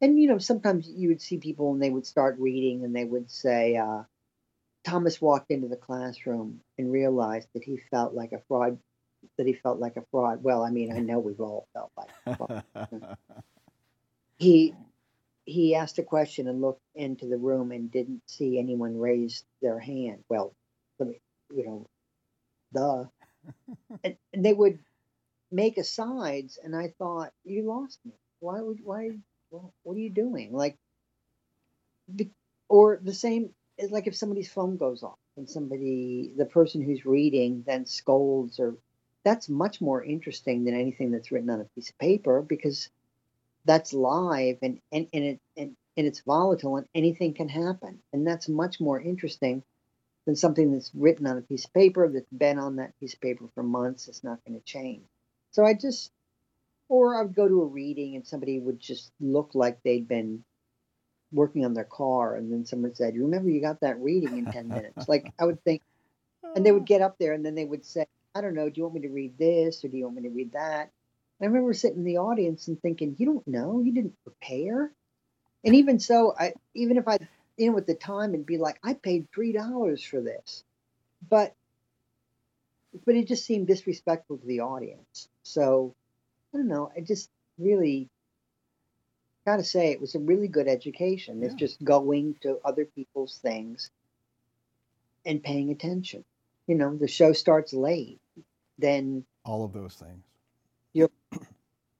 and, 0.00 0.18
you 0.18 0.28
know, 0.28 0.38
sometimes 0.38 0.88
you 0.88 1.08
would 1.08 1.20
see 1.20 1.38
people 1.38 1.72
and 1.72 1.82
they 1.82 1.90
would 1.90 2.06
start 2.06 2.38
reading 2.38 2.84
and 2.84 2.94
they 2.94 3.04
would 3.04 3.30
say, 3.30 3.76
uh, 3.76 4.04
Thomas 4.84 5.20
walked 5.20 5.50
into 5.50 5.68
the 5.68 5.76
classroom 5.76 6.60
and 6.78 6.92
realized 6.92 7.48
that 7.54 7.64
he 7.64 7.78
felt 7.90 8.14
like 8.14 8.32
a 8.32 8.40
fraud, 8.46 8.78
that 9.36 9.46
he 9.46 9.52
felt 9.52 9.80
like 9.80 9.96
a 9.96 10.04
fraud. 10.10 10.42
Well, 10.42 10.62
I 10.62 10.70
mean, 10.70 10.92
I 10.92 11.00
know 11.00 11.18
we've 11.18 11.40
all 11.40 11.66
felt 11.74 11.90
like 11.96 12.08
a 12.26 12.36
fraud. 12.36 12.64
he 14.38 14.74
he 15.44 15.74
asked 15.74 15.98
a 15.98 16.02
question 16.02 16.46
and 16.46 16.60
looked 16.60 16.82
into 16.94 17.26
the 17.26 17.38
room 17.38 17.72
and 17.72 17.90
didn't 17.90 18.22
see 18.26 18.58
anyone 18.58 18.98
raise 18.98 19.44
their 19.62 19.78
hand. 19.78 20.22
Well, 20.28 20.54
let 20.98 21.08
me, 21.08 21.20
you 21.54 21.66
know, 21.66 21.86
duh. 22.74 23.04
and, 24.04 24.16
and, 24.34 24.44
they 24.44 24.52
would 24.52 24.78
make 25.50 25.78
asides, 25.78 26.58
and 26.62 26.74
I 26.76 26.92
thought, 26.98 27.32
you 27.44 27.62
lost 27.62 27.98
me. 28.04 28.12
Why 28.40 28.60
would 28.60 28.78
why? 28.82 29.10
Well, 29.50 29.72
what 29.82 29.96
are 29.96 30.00
you 30.00 30.10
doing? 30.10 30.52
Like, 30.52 30.76
or 32.68 32.98
the 33.02 33.14
same 33.14 33.50
is 33.78 33.90
like 33.90 34.06
if 34.06 34.16
somebody's 34.16 34.50
phone 34.50 34.76
goes 34.76 35.02
off 35.02 35.18
and 35.36 35.48
somebody, 35.48 36.32
the 36.36 36.44
person 36.44 36.82
who's 36.82 37.06
reading, 37.06 37.64
then 37.66 37.86
scolds 37.86 38.60
or 38.60 38.76
that's 39.24 39.48
much 39.48 39.80
more 39.80 40.02
interesting 40.02 40.64
than 40.64 40.74
anything 40.74 41.10
that's 41.10 41.30
written 41.32 41.50
on 41.50 41.60
a 41.60 41.68
piece 41.74 41.90
of 41.90 41.98
paper 41.98 42.42
because 42.42 42.88
that's 43.64 43.92
live 43.92 44.58
and 44.62 44.80
and, 44.92 45.08
and 45.12 45.24
it 45.24 45.40
and, 45.56 45.76
and 45.96 46.06
it's 46.06 46.20
volatile 46.20 46.76
and 46.76 46.86
anything 46.94 47.34
can 47.34 47.48
happen 47.48 47.98
and 48.12 48.26
that's 48.26 48.48
much 48.48 48.80
more 48.80 49.00
interesting 49.00 49.62
than 50.24 50.36
something 50.36 50.72
that's 50.72 50.90
written 50.94 51.26
on 51.26 51.38
a 51.38 51.42
piece 51.42 51.64
of 51.64 51.72
paper 51.74 52.08
that's 52.08 52.30
been 52.30 52.58
on 52.58 52.76
that 52.76 52.98
piece 53.00 53.14
of 53.14 53.20
paper 53.20 53.44
for 53.54 53.62
months 53.62 54.08
it's 54.08 54.24
not 54.24 54.38
going 54.46 54.58
to 54.58 54.64
change 54.64 55.04
so 55.58 55.66
i 55.66 55.74
just 55.74 56.12
or 56.88 57.16
i 57.16 57.22
would 57.22 57.34
go 57.34 57.48
to 57.48 57.62
a 57.62 57.66
reading 57.66 58.14
and 58.14 58.24
somebody 58.26 58.60
would 58.60 58.78
just 58.78 59.10
look 59.20 59.50
like 59.54 59.82
they'd 59.82 60.06
been 60.06 60.44
working 61.32 61.64
on 61.64 61.74
their 61.74 61.84
car. 61.84 62.36
And 62.36 62.52
then 62.52 62.64
someone 62.64 62.94
said 62.94 63.14
You 63.14 63.24
remember 63.24 63.50
you 63.50 63.60
got 63.60 63.80
that 63.80 64.00
reading 64.00 64.38
in 64.38 64.46
10 64.46 64.68
minutes? 64.68 65.08
Like 65.08 65.32
i 65.38 65.44
would 65.44 65.62
think 65.64 65.82
and 66.54 66.64
they 66.64 66.72
would 66.72 66.86
get 66.86 67.02
up 67.02 67.16
there 67.18 67.32
and 67.32 67.44
then 67.44 67.54
they 67.54 67.64
would 67.64 67.84
say 67.84 68.06
i 68.34 68.40
don't 68.40 68.54
know. 68.54 68.68
Do 68.68 68.78
you 68.78 68.84
want 68.84 68.94
me 68.94 69.00
to 69.02 69.08
read 69.08 69.38
this 69.38 69.84
or 69.84 69.88
do 69.88 69.96
you 69.96 70.04
want 70.04 70.16
me 70.16 70.22
to 70.22 70.34
read 70.34 70.52
that? 70.52 70.90
And 71.40 71.42
I 71.42 71.46
remember 71.46 71.72
sitting 71.74 71.98
in 71.98 72.04
the 72.04 72.18
audience 72.18 72.68
and 72.68 72.80
thinking, 72.80 73.16
you 73.18 73.26
don't 73.26 73.46
know, 73.46 73.80
you 73.80 73.92
didn't 73.92 74.16
prepare. 74.24 74.92
And 75.64 75.74
even 75.74 75.98
so, 75.98 76.34
I 76.38 76.54
even 76.74 76.96
if 76.96 77.08
I 77.08 77.18
you 77.56 77.70
know 77.70 77.78
at 77.78 77.86
the 77.86 77.94
time 77.94 78.34
and 78.34 78.46
be 78.46 78.58
like, 78.58 78.78
I 78.82 78.94
paid 78.94 79.28
three 79.34 79.52
dollars 79.52 80.02
for 80.02 80.20
this, 80.20 80.64
but 81.28 81.54
but 83.04 83.16
it 83.16 83.28
just 83.28 83.44
seemed 83.44 83.66
disrespectful 83.66 84.38
to 84.38 84.46
the 84.46 84.60
audience. 84.60 85.28
So 85.48 85.94
I 86.52 86.58
don't 86.58 86.68
know. 86.68 86.90
I 86.96 87.00
just 87.00 87.30
really 87.58 88.08
got 89.46 89.56
to 89.56 89.64
say 89.64 89.90
it 89.90 90.00
was 90.00 90.14
a 90.14 90.20
really 90.20 90.48
good 90.48 90.68
education. 90.68 91.42
It's 91.42 91.54
just 91.54 91.82
going 91.82 92.36
to 92.42 92.58
other 92.64 92.84
people's 92.84 93.38
things 93.38 93.90
and 95.24 95.42
paying 95.42 95.70
attention. 95.70 96.24
You 96.66 96.74
know, 96.74 96.96
the 96.96 97.08
show 97.08 97.32
starts 97.32 97.72
late, 97.72 98.20
then 98.78 99.24
all 99.44 99.64
of 99.64 99.72
those 99.72 99.94
things 99.94 100.22
you're 100.92 101.10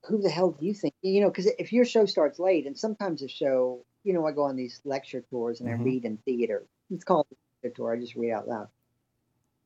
who 0.05 0.23
the 0.23 0.31
hell 0.31 0.51
do 0.51 0.65
you 0.65 0.75
think? 0.75 0.95
You 1.03 1.21
know, 1.21 1.29
because 1.29 1.47
if 1.59 1.73
your 1.73 1.85
show 1.85 2.07
starts 2.07 2.39
late, 2.39 2.67
and 2.67 2.79
sometimes 2.79 3.23
a 3.23 3.29
show, 3.29 3.85
you 4.05 4.15
know, 4.15 4.27
I 4.27 4.33
go 4.33 4.45
on 4.45 4.57
these 4.57 4.81
lecture 4.85 5.23
tours 5.31 5.61
and 5.61 5.69
mm-hmm. 5.69 5.83
I 5.83 5.85
read 5.85 6.05
in 6.05 6.17
theater. 6.19 6.65
It's 6.91 7.05
called 7.05 7.27
a 7.63 7.69
tour. 7.69 7.95
I 7.95 8.01
just 8.01 8.15
read 8.15 8.33
out 8.33 8.49
loud. 8.49 8.69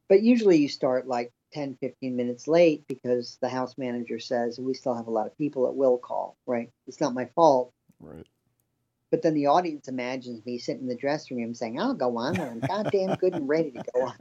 But 0.08 0.22
usually 0.22 0.58
you 0.58 0.68
start 0.68 1.06
like 1.06 1.32
10, 1.52 1.76
15 1.80 2.16
minutes 2.16 2.49
late 2.49 2.87
because 2.88 3.38
the 3.40 3.49
house 3.49 3.76
manager 3.78 4.18
says 4.18 4.59
we 4.59 4.75
still 4.75 4.94
have 4.94 5.06
a 5.06 5.11
lot 5.11 5.26
of 5.26 5.37
people 5.38 5.66
at 5.66 5.75
will 5.75 5.99
call, 5.99 6.37
right? 6.47 6.71
It's 6.87 7.00
not 7.00 7.14
my 7.14 7.26
fault. 7.35 7.73
Right. 8.00 8.26
But 9.11 9.23
then 9.23 9.35
the 9.35 9.47
audience 9.47 9.88
imagines 9.88 10.44
me 10.47 10.59
sitting 10.59 10.82
in 10.82 10.88
the 10.88 10.97
dressing 10.97 11.37
room 11.37 11.54
saying, 11.54 11.78
I'll 11.78 11.94
go 11.94 12.16
on 12.16 12.37
and 12.38 12.50
I'm 12.50 12.61
goddamn 12.61 13.14
good 13.16 13.35
and 13.35 13.49
ready 13.49 13.71
to 13.71 13.82
go 13.94 14.06
on. 14.06 14.14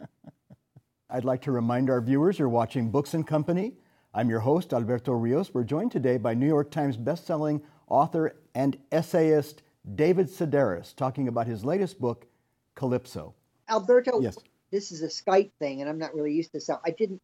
I'd 1.10 1.26
like 1.26 1.42
to 1.44 1.52
remind 1.52 1.90
our 1.90 2.02
viewers 2.02 2.40
you're 2.40 2.50
watching 2.50 2.90
Books 2.90 3.14
and 3.14 3.26
Company. 3.26 3.74
I'm 4.14 4.30
your 4.30 4.42
host, 4.42 4.74
Alberto 4.74 5.14
Rios. 5.14 5.54
We're 5.54 5.64
joined 5.64 5.92
today 5.92 6.18
by 6.18 6.34
New 6.34 6.48
York 6.48 6.72
Times 6.72 6.98
bestselling 6.98 7.62
author 7.88 8.36
and 8.54 8.78
essayist 8.92 9.62
David 9.96 10.28
Sedaris, 10.28 10.96
talking 10.96 11.28
about 11.28 11.48
his 11.48 11.66
latest 11.66 12.00
book, 12.00 12.28
Calypso. 12.76 13.34
Alberto, 13.70 14.20
yes. 14.22 14.38
This 14.72 14.92
is 14.92 15.02
a 15.02 15.08
Skype 15.08 15.52
thing, 15.60 15.82
and 15.82 15.90
I'm 15.90 15.98
not 15.98 16.16
really 16.16 16.34
used 16.34 16.52
to 16.54 16.62
so 16.62 16.80
I 16.86 16.92
didn't 16.92 17.22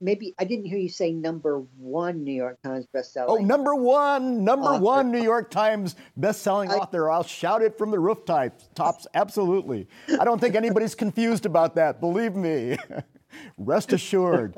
maybe 0.00 0.34
I 0.38 0.44
didn't 0.44 0.64
hear 0.64 0.78
you 0.78 0.88
say 0.88 1.12
number 1.12 1.58
one 1.78 2.24
New 2.24 2.32
York 2.32 2.60
Times 2.62 2.86
bestseller. 2.94 3.26
Oh, 3.28 3.36
number 3.36 3.74
one, 3.74 4.44
number 4.44 4.66
author. 4.66 4.82
one 4.82 5.12
New 5.12 5.22
York 5.22 5.50
Times 5.50 5.96
bestselling 6.18 6.70
author. 6.70 7.10
I'll 7.10 7.22
shout 7.22 7.62
it 7.62 7.76
from 7.76 7.90
the 7.90 7.98
rooftops. 7.98 8.68
Tops, 8.74 9.06
absolutely. 9.14 9.86
I 10.18 10.24
don't 10.24 10.40
think 10.40 10.54
anybody's 10.54 10.94
confused 10.94 11.46
about 11.46 11.74
that. 11.76 12.00
Believe 12.00 12.34
me. 12.34 12.78
Rest 13.58 13.92
assured. 13.92 14.56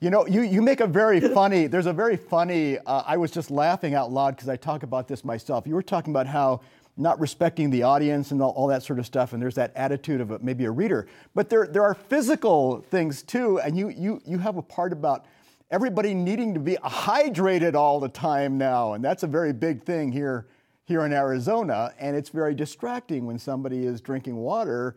You 0.00 0.10
know, 0.10 0.26
you, 0.26 0.42
you 0.42 0.60
make 0.60 0.80
a 0.80 0.86
very 0.86 1.20
funny, 1.20 1.66
there's 1.66 1.86
a 1.86 1.92
very 1.92 2.16
funny, 2.16 2.76
uh, 2.78 3.04
I 3.06 3.16
was 3.16 3.30
just 3.30 3.50
laughing 3.50 3.94
out 3.94 4.12
loud 4.12 4.36
because 4.36 4.48
I 4.48 4.56
talk 4.56 4.82
about 4.82 5.08
this 5.08 5.24
myself. 5.24 5.66
You 5.66 5.74
were 5.74 5.82
talking 5.82 6.12
about 6.12 6.26
how 6.26 6.60
not 6.96 7.18
respecting 7.18 7.70
the 7.70 7.82
audience 7.82 8.30
and 8.32 8.42
all, 8.42 8.50
all, 8.50 8.66
that 8.66 8.82
sort 8.82 8.98
of 8.98 9.06
stuff, 9.06 9.32
and 9.32 9.42
there's 9.42 9.54
that 9.54 9.72
attitude 9.74 10.20
of 10.20 10.30
a, 10.30 10.38
maybe 10.40 10.64
a 10.66 10.70
reader. 10.70 11.06
But 11.34 11.48
there, 11.48 11.66
there 11.66 11.82
are 11.82 11.94
physical 11.94 12.82
things 12.90 13.22
too, 13.22 13.60
and 13.60 13.76
you, 13.76 13.88
you, 13.88 14.20
you 14.26 14.38
have 14.38 14.56
a 14.58 14.62
part 14.62 14.92
about 14.92 15.24
everybody 15.70 16.12
needing 16.12 16.52
to 16.52 16.60
be 16.60 16.76
hydrated 16.84 17.74
all 17.74 17.98
the 17.98 18.08
time 18.10 18.58
now, 18.58 18.92
and 18.92 19.02
that's 19.02 19.22
a 19.22 19.26
very 19.26 19.52
big 19.54 19.82
thing 19.84 20.12
here, 20.12 20.46
here 20.84 21.06
in 21.06 21.12
Arizona, 21.14 21.94
and 21.98 22.14
it's 22.14 22.28
very 22.28 22.54
distracting 22.54 23.24
when 23.24 23.38
somebody 23.38 23.86
is 23.86 24.00
drinking 24.02 24.36
water 24.36 24.96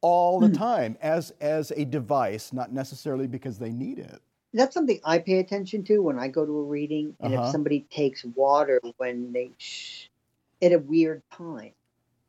all 0.00 0.40
the 0.40 0.48
mm. 0.48 0.58
time 0.58 0.98
as 1.00 1.30
as 1.40 1.70
a 1.76 1.84
device, 1.84 2.52
not 2.52 2.72
necessarily 2.72 3.26
because 3.26 3.58
they 3.58 3.70
need 3.70 3.98
it. 3.98 4.20
that's 4.52 4.74
something 4.74 5.00
I 5.04 5.18
pay 5.18 5.38
attention 5.38 5.82
to 5.84 5.98
when 6.00 6.18
I 6.18 6.28
go 6.28 6.44
to 6.44 6.58
a 6.58 6.64
reading, 6.64 7.16
and 7.20 7.32
Uh-huh. 7.34 7.44
if 7.44 7.52
somebody 7.52 7.86
takes 7.90 8.24
water 8.24 8.80
when 8.98 9.32
they 9.32 9.52
shh, 9.58 10.08
at 10.64 10.72
a 10.72 10.80
weird 10.80 11.22
time, 11.32 11.72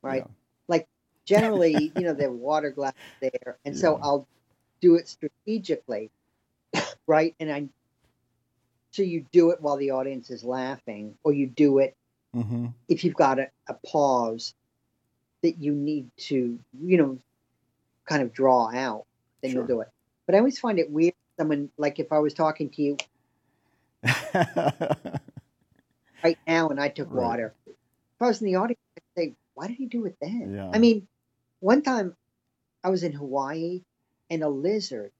right? 0.02 0.26
Yeah. 0.26 0.32
Like 0.68 0.88
generally, 1.26 1.92
you 1.96 2.04
know, 2.04 2.14
the 2.14 2.30
water 2.32 2.70
glass 2.70 2.94
there, 3.22 3.58
and 3.66 3.76
so 3.76 3.98
I'll 4.02 4.28
do 4.82 4.96
it 4.96 5.08
strategically, 5.08 6.10
right? 7.08 7.34
And 7.40 7.52
I, 7.52 7.68
so 8.92 9.02
you 9.02 9.26
do 9.32 9.50
it 9.50 9.60
while 9.62 9.78
the 9.78 9.92
audience 9.92 10.30
is 10.30 10.44
laughing, 10.44 11.16
or 11.24 11.32
you 11.34 11.48
do 11.48 11.78
it 11.80 11.94
hmm 12.34 12.68
if 12.88 13.04
you've 13.04 13.16
got 13.16 13.38
a, 13.40 13.50
a 13.68 13.74
pause 13.86 14.54
that 15.42 15.58
you 15.58 15.72
need 15.72 16.10
to, 16.18 16.58
you 16.82 16.98
know, 16.98 17.18
kind 18.08 18.22
of 18.22 18.32
draw 18.32 18.70
out, 18.74 19.06
then 19.42 19.52
Sure. 19.52 19.60
you'll 19.60 19.68
do 19.68 19.80
it. 19.82 19.88
But 20.26 20.34
I 20.36 20.38
always 20.38 20.58
find 20.58 20.78
it 20.78 20.90
weird. 20.90 21.14
Someone 21.38 21.70
like 21.78 21.98
if 22.00 22.12
I 22.12 22.18
was 22.20 22.34
talking 22.34 22.70
to 22.70 22.82
you 22.82 22.96
right 26.22 26.38
now 26.46 26.68
and 26.68 26.80
I 26.80 26.88
took 26.88 27.12
Right. 27.12 27.22
water, 27.22 27.54
if 28.16 28.22
I 28.22 28.26
was 28.28 28.40
in 28.40 28.46
the 28.46 28.56
audience, 28.56 28.80
I'd 28.96 29.02
say, 29.16 29.34
"Why 29.54 29.66
did 29.66 29.76
he 29.76 29.86
do 29.86 30.06
it 30.06 30.16
then?" 30.20 30.54
Yeah. 30.54 30.70
I 30.72 30.78
mean, 30.78 31.06
one 31.60 31.82
time 31.82 32.16
I 32.82 32.90
was 32.90 33.02
in 33.02 33.12
Hawaii 33.12 33.82
and 34.30 34.42
a 34.42 34.48
lizard 34.48 35.12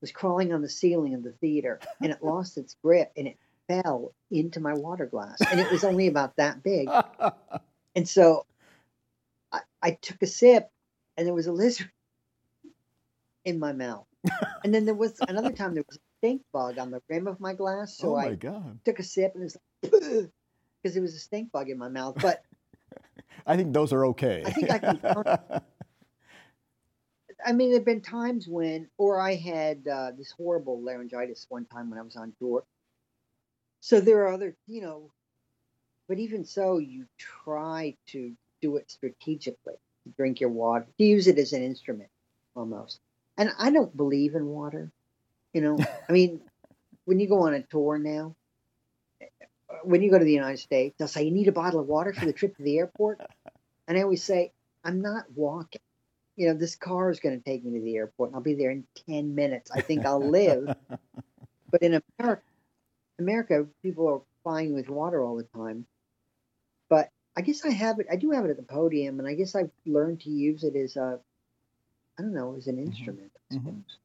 was 0.00 0.12
crawling 0.12 0.52
on 0.52 0.62
the 0.62 0.68
ceiling 0.68 1.14
of 1.14 1.22
the 1.22 1.32
theater 1.32 1.80
and 2.00 2.12
it 2.12 2.22
lost 2.22 2.56
its 2.56 2.76
grip 2.82 3.12
and 3.16 3.28
it 3.28 3.36
fell 3.68 4.14
into 4.30 4.60
my 4.60 4.74
water 4.74 5.06
glass 5.06 5.40
and 5.50 5.60
it 5.60 5.70
was 5.70 5.84
only 5.84 6.06
about 6.06 6.36
that 6.36 6.62
big. 6.62 6.88
And 7.96 8.08
so 8.08 8.46
I, 9.50 9.62
I 9.82 9.90
took 9.90 10.22
a 10.22 10.26
sip 10.28 10.70
and 11.16 11.26
there 11.26 11.34
was 11.34 11.48
a 11.48 11.52
lizard 11.52 11.90
in 13.44 13.58
my 13.58 13.72
mouth. 13.72 14.06
And 14.62 14.72
then 14.72 14.84
there 14.84 14.94
was 14.94 15.18
another 15.26 15.50
time 15.50 15.74
there 15.74 15.82
was 15.88 15.96
a 15.96 16.00
stink 16.18 16.42
bug 16.52 16.78
on 16.78 16.92
the 16.92 17.02
rim 17.08 17.26
of 17.26 17.40
my 17.40 17.52
glass. 17.52 17.96
So 17.96 18.14
oh 18.14 18.16
I 18.16 18.28
my 18.28 18.34
God. 18.36 18.78
took 18.84 19.00
a 19.00 19.02
sip 19.02 19.32
and 19.34 19.42
it 19.42 19.46
was 19.46 19.56
like, 19.82 20.30
because 20.82 20.94
there 20.94 21.02
was 21.02 21.14
a 21.14 21.18
stink 21.18 21.52
bug 21.52 21.68
in 21.68 21.78
my 21.78 21.88
mouth. 21.88 22.16
But 22.20 22.42
I 23.46 23.56
think 23.56 23.72
those 23.72 23.92
are 23.92 24.06
okay. 24.06 24.42
I 24.44 24.50
think 24.50 24.70
I 24.70 24.78
can 24.78 24.98
count- 25.14 25.26
I 27.44 27.52
mean, 27.52 27.70
there 27.70 27.78
have 27.78 27.86
been 27.86 28.02
times 28.02 28.46
when, 28.46 28.88
or 28.98 29.20
I 29.20 29.34
had 29.34 29.86
uh, 29.88 30.12
this 30.16 30.30
horrible 30.30 30.82
laryngitis 30.82 31.46
one 31.48 31.64
time 31.64 31.90
when 31.90 31.98
I 31.98 32.02
was 32.02 32.16
on 32.16 32.32
tour. 32.38 32.64
So 33.80 34.00
there 34.00 34.24
are 34.24 34.32
other, 34.32 34.54
you 34.66 34.82
know, 34.82 35.10
but 36.08 36.18
even 36.18 36.44
so, 36.44 36.78
you 36.78 37.06
try 37.18 37.96
to 38.08 38.32
do 38.60 38.76
it 38.76 38.90
strategically. 38.90 39.74
Drink 40.16 40.40
your 40.40 40.50
water, 40.50 40.86
to 40.98 41.04
use 41.04 41.28
it 41.28 41.38
as 41.38 41.52
an 41.52 41.62
instrument 41.62 42.10
almost. 42.54 43.00
And 43.38 43.50
I 43.58 43.70
don't 43.70 43.96
believe 43.96 44.34
in 44.34 44.46
water. 44.46 44.90
You 45.52 45.62
know, 45.62 45.78
I 46.08 46.12
mean, 46.12 46.40
when 47.04 47.20
you 47.20 47.28
go 47.28 47.46
on 47.46 47.54
a 47.54 47.62
tour 47.62 47.98
now, 47.98 48.34
when 49.84 50.02
you 50.02 50.10
go 50.10 50.18
to 50.18 50.24
the 50.24 50.32
United 50.32 50.58
States, 50.58 50.96
they'll 50.98 51.08
say, 51.08 51.24
You 51.24 51.30
need 51.30 51.48
a 51.48 51.52
bottle 51.52 51.80
of 51.80 51.86
water 51.86 52.12
for 52.12 52.26
the 52.26 52.32
trip 52.32 52.56
to 52.56 52.62
the 52.62 52.78
airport. 52.78 53.20
And 53.88 53.98
I 53.98 54.02
always 54.02 54.22
say, 54.22 54.52
I'm 54.84 55.00
not 55.00 55.24
walking. 55.34 55.80
You 56.36 56.46
know, 56.46 56.54
this 56.54 56.76
car 56.76 57.10
is 57.10 57.18
going 57.18 57.36
to 57.36 57.44
take 57.44 57.64
me 57.64 57.76
to 57.76 57.84
the 57.84 57.96
airport 57.96 58.28
and 58.28 58.36
I'll 58.36 58.42
be 58.42 58.54
there 58.54 58.70
in 58.70 58.84
10 59.08 59.34
minutes. 59.34 59.72
I 59.72 59.80
think 59.80 60.06
I'll 60.06 60.24
live. 60.24 60.76
but 61.72 61.82
in 61.82 62.00
America, 62.20 62.42
America, 63.18 63.66
people 63.82 64.06
are 64.08 64.20
flying 64.44 64.74
with 64.74 64.88
water 64.88 65.24
all 65.24 65.34
the 65.34 65.48
time. 65.58 65.86
But 66.88 67.10
I 67.36 67.40
guess 67.40 67.64
I 67.64 67.70
have 67.70 67.98
it. 67.98 68.06
I 68.10 68.16
do 68.16 68.30
have 68.30 68.44
it 68.44 68.50
at 68.50 68.56
the 68.56 68.62
podium, 68.62 69.18
and 69.18 69.26
I 69.26 69.34
guess 69.34 69.56
I've 69.56 69.70
learned 69.86 70.20
to 70.20 70.30
use 70.30 70.62
it 70.62 70.76
as 70.76 70.96
a, 70.96 71.18
I 72.18 72.22
don't 72.22 72.34
know, 72.34 72.54
as 72.56 72.68
an 72.68 72.78
instrument. 72.78 73.32
I 73.50 73.54
Mhm. 73.54 73.64
suppose. 73.64 73.98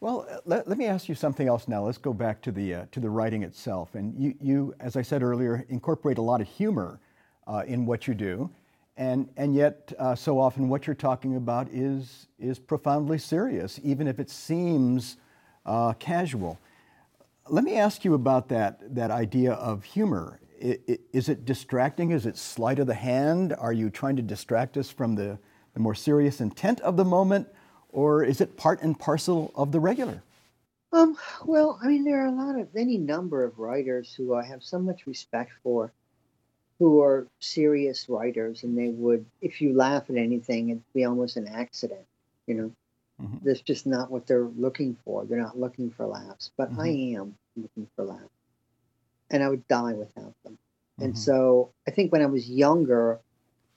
Well, 0.00 0.26
uh, 0.30 0.38
let, 0.44 0.68
let 0.68 0.76
me 0.78 0.86
ask 0.86 1.08
you 1.08 1.14
something 1.14 1.48
else 1.48 1.68
now. 1.68 1.84
Let's 1.84 1.98
go 1.98 2.12
back 2.12 2.42
to 2.42 2.52
the, 2.52 2.74
uh, 2.74 2.84
to 2.92 3.00
the 3.00 3.08
writing 3.08 3.42
itself. 3.42 3.94
And 3.94 4.14
you, 4.22 4.34
you, 4.40 4.74
as 4.78 4.96
I 4.96 5.02
said 5.02 5.22
earlier, 5.22 5.64
incorporate 5.68 6.18
a 6.18 6.22
lot 6.22 6.40
of 6.40 6.46
humor 6.48 7.00
uh, 7.46 7.62
in 7.66 7.86
what 7.86 8.06
you 8.06 8.14
do. 8.14 8.50
And, 8.98 9.28
and 9.36 9.54
yet, 9.54 9.92
uh, 9.98 10.14
so 10.14 10.38
often 10.38 10.68
what 10.68 10.86
you're 10.86 10.94
talking 10.94 11.36
about 11.36 11.68
is, 11.70 12.28
is 12.38 12.58
profoundly 12.58 13.18
serious, 13.18 13.80
even 13.82 14.06
if 14.06 14.18
it 14.18 14.30
seems 14.30 15.16
uh, 15.64 15.92
casual. 15.94 16.58
Let 17.48 17.64
me 17.64 17.76
ask 17.76 18.04
you 18.04 18.14
about 18.14 18.48
that, 18.48 18.94
that 18.94 19.10
idea 19.10 19.52
of 19.54 19.84
humor. 19.84 20.40
I- 20.62 20.78
i- 20.88 20.98
Is 21.12 21.28
it 21.28 21.44
distracting? 21.44 22.10
Is 22.10 22.26
it 22.26 22.36
sleight 22.36 22.78
of 22.78 22.86
the 22.86 22.94
hand? 22.94 23.54
Are 23.58 23.72
you 23.72 23.88
trying 23.90 24.16
to 24.16 24.22
distract 24.22 24.76
us 24.76 24.90
from 24.90 25.14
the, 25.14 25.38
the 25.74 25.80
more 25.80 25.94
serious 25.94 26.40
intent 26.40 26.80
of 26.80 26.96
the 26.96 27.04
moment? 27.04 27.48
Or 27.92 28.22
is 28.22 28.40
it 28.40 28.56
part 28.56 28.82
and 28.82 28.98
parcel 28.98 29.52
of 29.54 29.72
the 29.72 29.80
regular? 29.80 30.22
Um, 30.92 31.16
well, 31.44 31.78
I 31.82 31.88
mean, 31.88 32.04
there 32.04 32.22
are 32.22 32.26
a 32.26 32.30
lot 32.30 32.58
of 32.58 32.74
any 32.76 32.96
number 32.96 33.44
of 33.44 33.58
writers 33.58 34.14
who 34.14 34.34
I 34.34 34.44
have 34.44 34.62
so 34.62 34.78
much 34.78 35.06
respect 35.06 35.52
for, 35.62 35.92
who 36.78 37.00
are 37.02 37.26
serious 37.40 38.08
writers, 38.08 38.62
and 38.62 38.76
they 38.78 38.88
would, 38.88 39.26
if 39.40 39.60
you 39.60 39.74
laugh 39.74 40.08
at 40.10 40.16
anything, 40.16 40.70
it'd 40.70 40.92
be 40.92 41.04
almost 41.04 41.36
an 41.36 41.48
accident. 41.48 42.06
You 42.46 42.54
know, 42.54 42.72
Mhm. 43.20 43.42
that's 43.42 43.62
just 43.62 43.86
not 43.86 44.10
what 44.10 44.26
they're 44.26 44.48
looking 44.48 44.94
for. 45.04 45.24
They're 45.24 45.40
not 45.40 45.58
looking 45.58 45.90
for 45.90 46.06
laughs, 46.06 46.52
but 46.56 46.72
I 46.78 46.88
am 46.88 47.36
looking 47.56 47.88
for 47.96 48.04
laughs, 48.04 48.30
and 49.30 49.42
I 49.42 49.48
would 49.48 49.66
die 49.68 49.94
without 49.94 50.34
them. 50.44 50.58
And 51.00 51.14
Mhm. 51.14 51.16
so, 51.16 51.72
I 51.86 51.90
think 51.90 52.12
when 52.12 52.22
I 52.22 52.26
was 52.26 52.48
younger, 52.48 53.20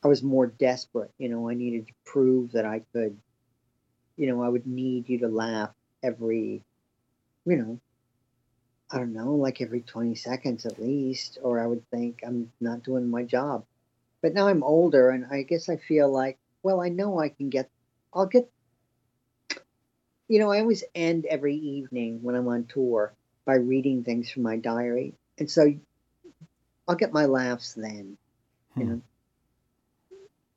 I 0.04 0.08
was 0.08 0.24
more 0.24 0.48
desperate. 0.48 1.12
You 1.17 1.30
know, 1.30 1.50
I 1.50 1.54
needed 1.56 1.88
to 1.88 1.93
prove 2.06 2.52
that 2.54 2.65
I 2.65 2.80
could. 2.93 3.19
You 4.19 4.27
know, 4.27 4.43
I 4.43 4.49
would 4.49 4.67
need 4.67 5.10
you 5.10 5.19
to 5.21 5.29
laugh 5.29 5.73
every 6.03 6.63
you 7.45 7.58
know, 7.58 7.82
I 8.91 8.99
don't 8.99 9.13
know, 9.13 9.34
like 9.34 9.62
every 9.62 9.82
20 9.82 10.13
seconds 10.13 10.67
at 10.67 10.79
least, 10.79 11.39
or 11.41 11.60
I 11.60 11.65
would 11.65 11.89
think 11.89 12.21
I'm 12.23 12.53
not 12.62 12.84
doing 12.84 13.10
my 13.10 13.23
job. 13.23 13.65
But 14.21 14.34
now 14.34 14.47
I'm 14.47 14.63
older 14.63 15.10
and 15.12 15.25
I 15.25 15.43
guess 15.43 15.69
I 15.69 15.77
feel 15.77 16.10
like, 16.12 16.39
well, 16.63 16.82
I 16.82 16.89
know 16.89 17.19
I 17.19 17.29
can 17.29 17.49
get, 17.49 17.69
I'll 18.13 18.27
get, 18.27 18.51
you 20.29 20.39
know, 20.39 20.51
I 20.51 20.60
always 20.62 20.84
end 20.95 21.25
every 21.25 21.55
evening 21.55 22.23
when 22.23 22.36
I'm 22.36 22.47
on 22.47 22.65
tour 22.65 23.13
by 23.45 23.55
reading 23.55 24.03
things 24.03 24.32
from 24.32 24.43
my 24.43 24.58
diary. 24.58 25.15
And 25.38 25.49
so 25.51 25.73
I'll 26.89 26.95
get 26.97 27.13
my 27.13 27.25
laughs 27.25 27.73
then, 27.73 28.17
you 28.77 28.86
Hmm. 28.86 28.88
know. 28.88 29.01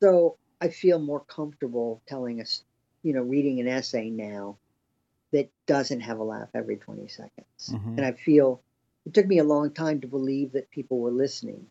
So 0.03 0.37
I 0.61 0.68
feel 0.68 0.98
more 0.98 1.20
comfortable 1.25 2.03
telling 2.07 2.40
us, 2.42 2.64
you 3.03 3.12
know, 3.12 3.23
reading 3.23 3.61
an 3.61 3.69
essay 3.69 4.11
now 4.11 4.57
that 5.33 5.51
doesn't 5.67 6.01
have 6.01 6.19
a 6.19 6.23
laugh 6.23 6.49
every 6.55 6.77
20 6.77 7.09
seconds. 7.09 7.71
Mhm. 7.71 7.97
And 7.99 8.01
I 8.05 8.12
feel 8.12 8.61
it 9.07 9.15
took 9.15 9.27
me 9.27 9.38
a 9.38 9.45
long 9.45 9.71
time 9.71 10.01
to 10.03 10.07
believe 10.07 10.53
that 10.53 10.71
people 10.71 10.99
were 11.01 11.11
listening. 11.11 11.67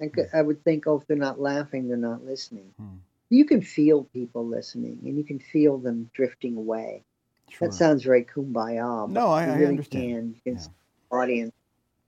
I, 0.00 0.08
could, 0.08 0.28
I 0.32 0.42
would 0.42 0.64
think, 0.64 0.86
oh, 0.86 0.96
if 0.96 1.06
they're 1.06 1.16
not 1.16 1.40
laughing, 1.40 1.86
they're 1.86 1.96
not 1.96 2.24
listening. 2.24 2.72
Hmm. 2.78 2.96
You 3.30 3.44
can 3.44 3.62
feel 3.62 4.04
people 4.04 4.46
listening 4.46 4.98
and 5.04 5.16
you 5.16 5.24
can 5.24 5.38
feel 5.38 5.78
them 5.78 6.10
drifting 6.14 6.56
away. 6.56 7.04
Sure. 7.50 7.68
That 7.68 7.74
sounds 7.74 8.02
very 8.02 8.24
kumbaya. 8.24 9.08
No, 9.08 9.26
I- 9.28 9.58
you 9.58 9.64
I 9.64 9.68
understand. 9.68 9.90
Can. 10.02 10.34
You 10.44 10.52
can 10.52 10.58
see 10.60 10.70
the 11.10 11.16
audience. 11.16 11.52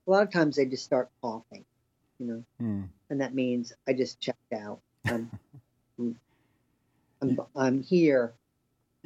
A 0.06 0.10
lot 0.10 0.22
of 0.22 0.30
times 0.32 0.56
they 0.56 0.66
just 0.66 0.84
start 0.84 1.10
coughing, 1.20 1.64
you 2.18 2.26
know, 2.26 2.44
Hmm. 2.58 2.82
and 3.10 3.20
that 3.20 3.34
means 3.34 3.72
I 3.86 3.92
just 3.92 4.18
checked 4.20 4.52
out. 4.52 4.80
I'm, 5.04 5.30
I'm, 7.22 7.40
I'm 7.54 7.82
here 7.82 8.32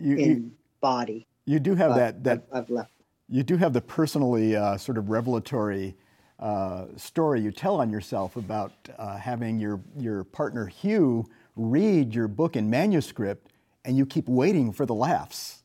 You, 0.01 0.17
in 0.17 0.29
you, 0.29 0.51
body. 0.81 1.27
you 1.45 1.61
do 1.61 1.75
have 1.75 1.95
that, 1.95 2.25
that 2.25 2.45
I've, 2.53 2.65
I've 2.65 2.71
left. 2.71 2.93
you 3.29 3.43
do 3.43 3.57
have 3.57 3.73
the 3.73 3.81
personally 3.81 4.57
uh, 4.57 4.77
sort 4.77 4.99
of 4.99 5.11
revelatory 5.11 5.97
uh, 6.39 6.87
story 6.97 7.41
you 7.41 7.53
tell 7.53 7.81
on 7.81 7.91
yourself 7.91 8.37
about 8.37 8.73
uh, 8.99 9.17
having 9.19 9.61
your, 9.61 9.81
your 9.99 10.25
partner 10.25 10.67
Hugh 10.67 11.27
read 11.55 12.15
your 12.15 12.29
book 12.29 12.57
in 12.57 12.71
manuscript 12.71 13.53
and 13.85 13.97
you 13.97 14.07
keep 14.07 14.29
waiting 14.29 14.73
for 14.73 14.87
the 14.87 14.95
laughs 14.95 15.63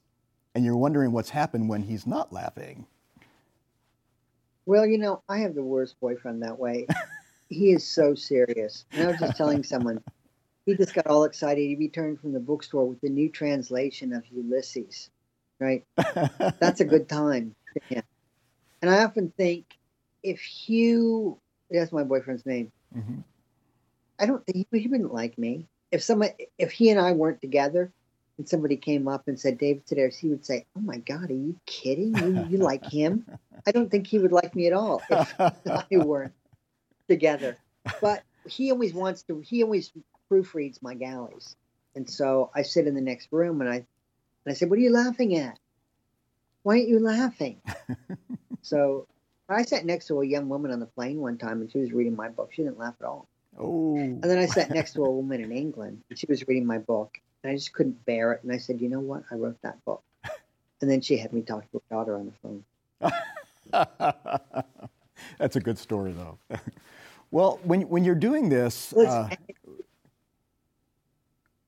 and 0.53 0.65
you're 0.65 0.75
wondering 0.77 1.11
what's 1.11 1.29
happened 1.29 1.69
when 1.69 1.83
he's 1.83 2.05
not 2.05 2.33
laughing. 2.33 2.85
Well, 4.65 4.85
you 4.85 4.97
know, 4.97 5.21
I 5.29 5.39
have 5.39 5.55
the 5.55 5.63
worst 5.63 5.99
boyfriend 5.99 6.41
that 6.43 6.57
way. 6.57 6.87
he 7.49 7.71
is 7.71 7.85
so 7.85 8.15
serious. 8.15 8.85
And 8.91 9.03
I 9.03 9.11
was 9.11 9.19
just 9.19 9.37
telling 9.37 9.63
someone, 9.63 10.03
he 10.65 10.75
just 10.75 10.93
got 10.93 11.07
all 11.07 11.23
excited. 11.25 11.61
He 11.61 11.75
returned 11.75 12.19
from 12.19 12.33
the 12.33 12.39
bookstore 12.39 12.87
with 12.87 13.01
the 13.01 13.09
new 13.09 13.29
translation 13.29 14.13
of 14.13 14.23
Ulysses, 14.27 15.09
right? 15.59 15.83
That's 16.59 16.81
a 16.81 16.85
good 16.85 17.07
time 17.07 17.55
for. 17.73 18.01
And 18.81 18.89
I 18.89 19.03
often 19.03 19.31
think 19.35 19.65
if 20.21 20.39
Hugh, 20.39 21.39
that's 21.71 21.91
my 21.91 22.03
boyfriend's 22.03 22.45
name, 22.45 22.71
Mhm. 22.95 23.23
I 24.19 24.25
don't 24.25 24.45
think 24.45 24.67
he, 24.71 24.79
he 24.79 24.87
wouldn't 24.87 25.13
like 25.13 25.37
me. 25.37 25.67
If 25.91 26.03
someone, 26.03 26.29
if 26.57 26.71
he 26.71 26.89
and 26.89 26.99
I 26.99 27.11
weren't 27.13 27.41
together, 27.41 27.91
and 28.37 28.47
somebody 28.47 28.77
came 28.77 29.07
up 29.07 29.27
and 29.27 29.39
said 29.39 29.57
David 29.57 29.85
Sedaris, 29.85 30.17
he 30.17 30.29
would 30.29 30.45
say, 30.45 30.65
"Oh 30.75 30.81
my 30.81 30.97
God, 30.97 31.29
are 31.29 31.33
you 31.33 31.59
kidding? 31.65 32.15
You, 32.15 32.47
you 32.49 32.57
like 32.57 32.85
him?" 32.85 33.25
I 33.65 33.71
don't 33.71 33.89
think 33.89 34.07
he 34.07 34.19
would 34.19 34.31
like 34.31 34.55
me 34.55 34.67
at 34.67 34.73
all 34.73 35.01
if 35.09 35.33
I 35.39 35.85
weren't 35.91 36.33
together. 37.07 37.57
But 38.01 38.23
he 38.45 38.71
always 38.71 38.93
wants 38.93 39.23
to. 39.23 39.39
He 39.39 39.63
always 39.63 39.91
proofreads 40.31 40.81
my 40.81 40.93
galleys, 40.93 41.55
and 41.95 42.09
so 42.09 42.51
I 42.53 42.61
sit 42.61 42.87
in 42.87 42.95
the 42.95 43.01
next 43.01 43.29
room 43.31 43.61
and 43.61 43.69
I, 43.69 43.75
and 43.75 43.85
I 44.47 44.53
said, 44.53 44.69
"What 44.69 44.79
are 44.79 44.83
you 44.83 44.91
laughing 44.91 45.37
at?" 45.37 45.59
Why 46.65 46.77
aren't 46.77 46.87
you 46.87 46.99
laughing? 46.99 47.61
so 48.63 49.05
I 49.47 49.61
sat 49.61 49.85
next 49.85 50.07
to 50.07 50.21
a 50.21 50.25
young 50.25 50.49
woman 50.49 50.71
on 50.71 50.79
the 50.79 50.87
plane 50.87 51.21
one 51.21 51.37
time 51.37 51.61
and 51.61 51.71
she 51.71 51.77
was 51.77 51.91
reading 51.91 52.15
my 52.15 52.27
book. 52.27 52.53
She 52.53 52.63
didn't 52.63 52.79
laugh 52.79 52.95
at 52.99 53.05
all. 53.05 53.27
Oh. 53.59 53.95
And 53.97 54.23
then 54.23 54.39
I 54.39 54.47
sat 54.47 54.71
next 54.71 54.93
to 54.93 55.05
a 55.05 55.11
woman 55.11 55.41
in 55.41 55.51
England 55.51 56.01
and 56.09 56.17
she 56.17 56.25
was 56.27 56.47
reading 56.47 56.65
my 56.65 56.79
book 56.79 57.19
and 57.43 57.51
I 57.51 57.55
just 57.55 57.71
couldn't 57.71 58.03
bear 58.05 58.31
it. 58.31 58.41
And 58.41 58.51
I 58.51 58.57
said, 58.57 58.81
You 58.81 58.89
know 58.89 58.99
what? 58.99 59.21
I 59.31 59.35
wrote 59.35 59.61
that 59.61 59.83
book. 59.85 60.03
And 60.81 60.91
then 60.91 60.99
she 60.99 61.17
had 61.17 61.31
me 61.31 61.41
talk 61.41 61.63
to 61.71 61.77
her 61.77 61.95
daughter 61.95 62.17
on 62.17 62.33
the 63.01 63.11
phone. 63.71 63.87
That's 65.39 65.55
a 65.55 65.61
good 65.61 65.77
story, 65.77 66.11
though. 66.11 66.37
well, 67.31 67.61
when, 67.63 67.83
when 67.83 68.03
you're 68.03 68.13
doing 68.13 68.49
this, 68.49 68.91
uh, 68.93 69.29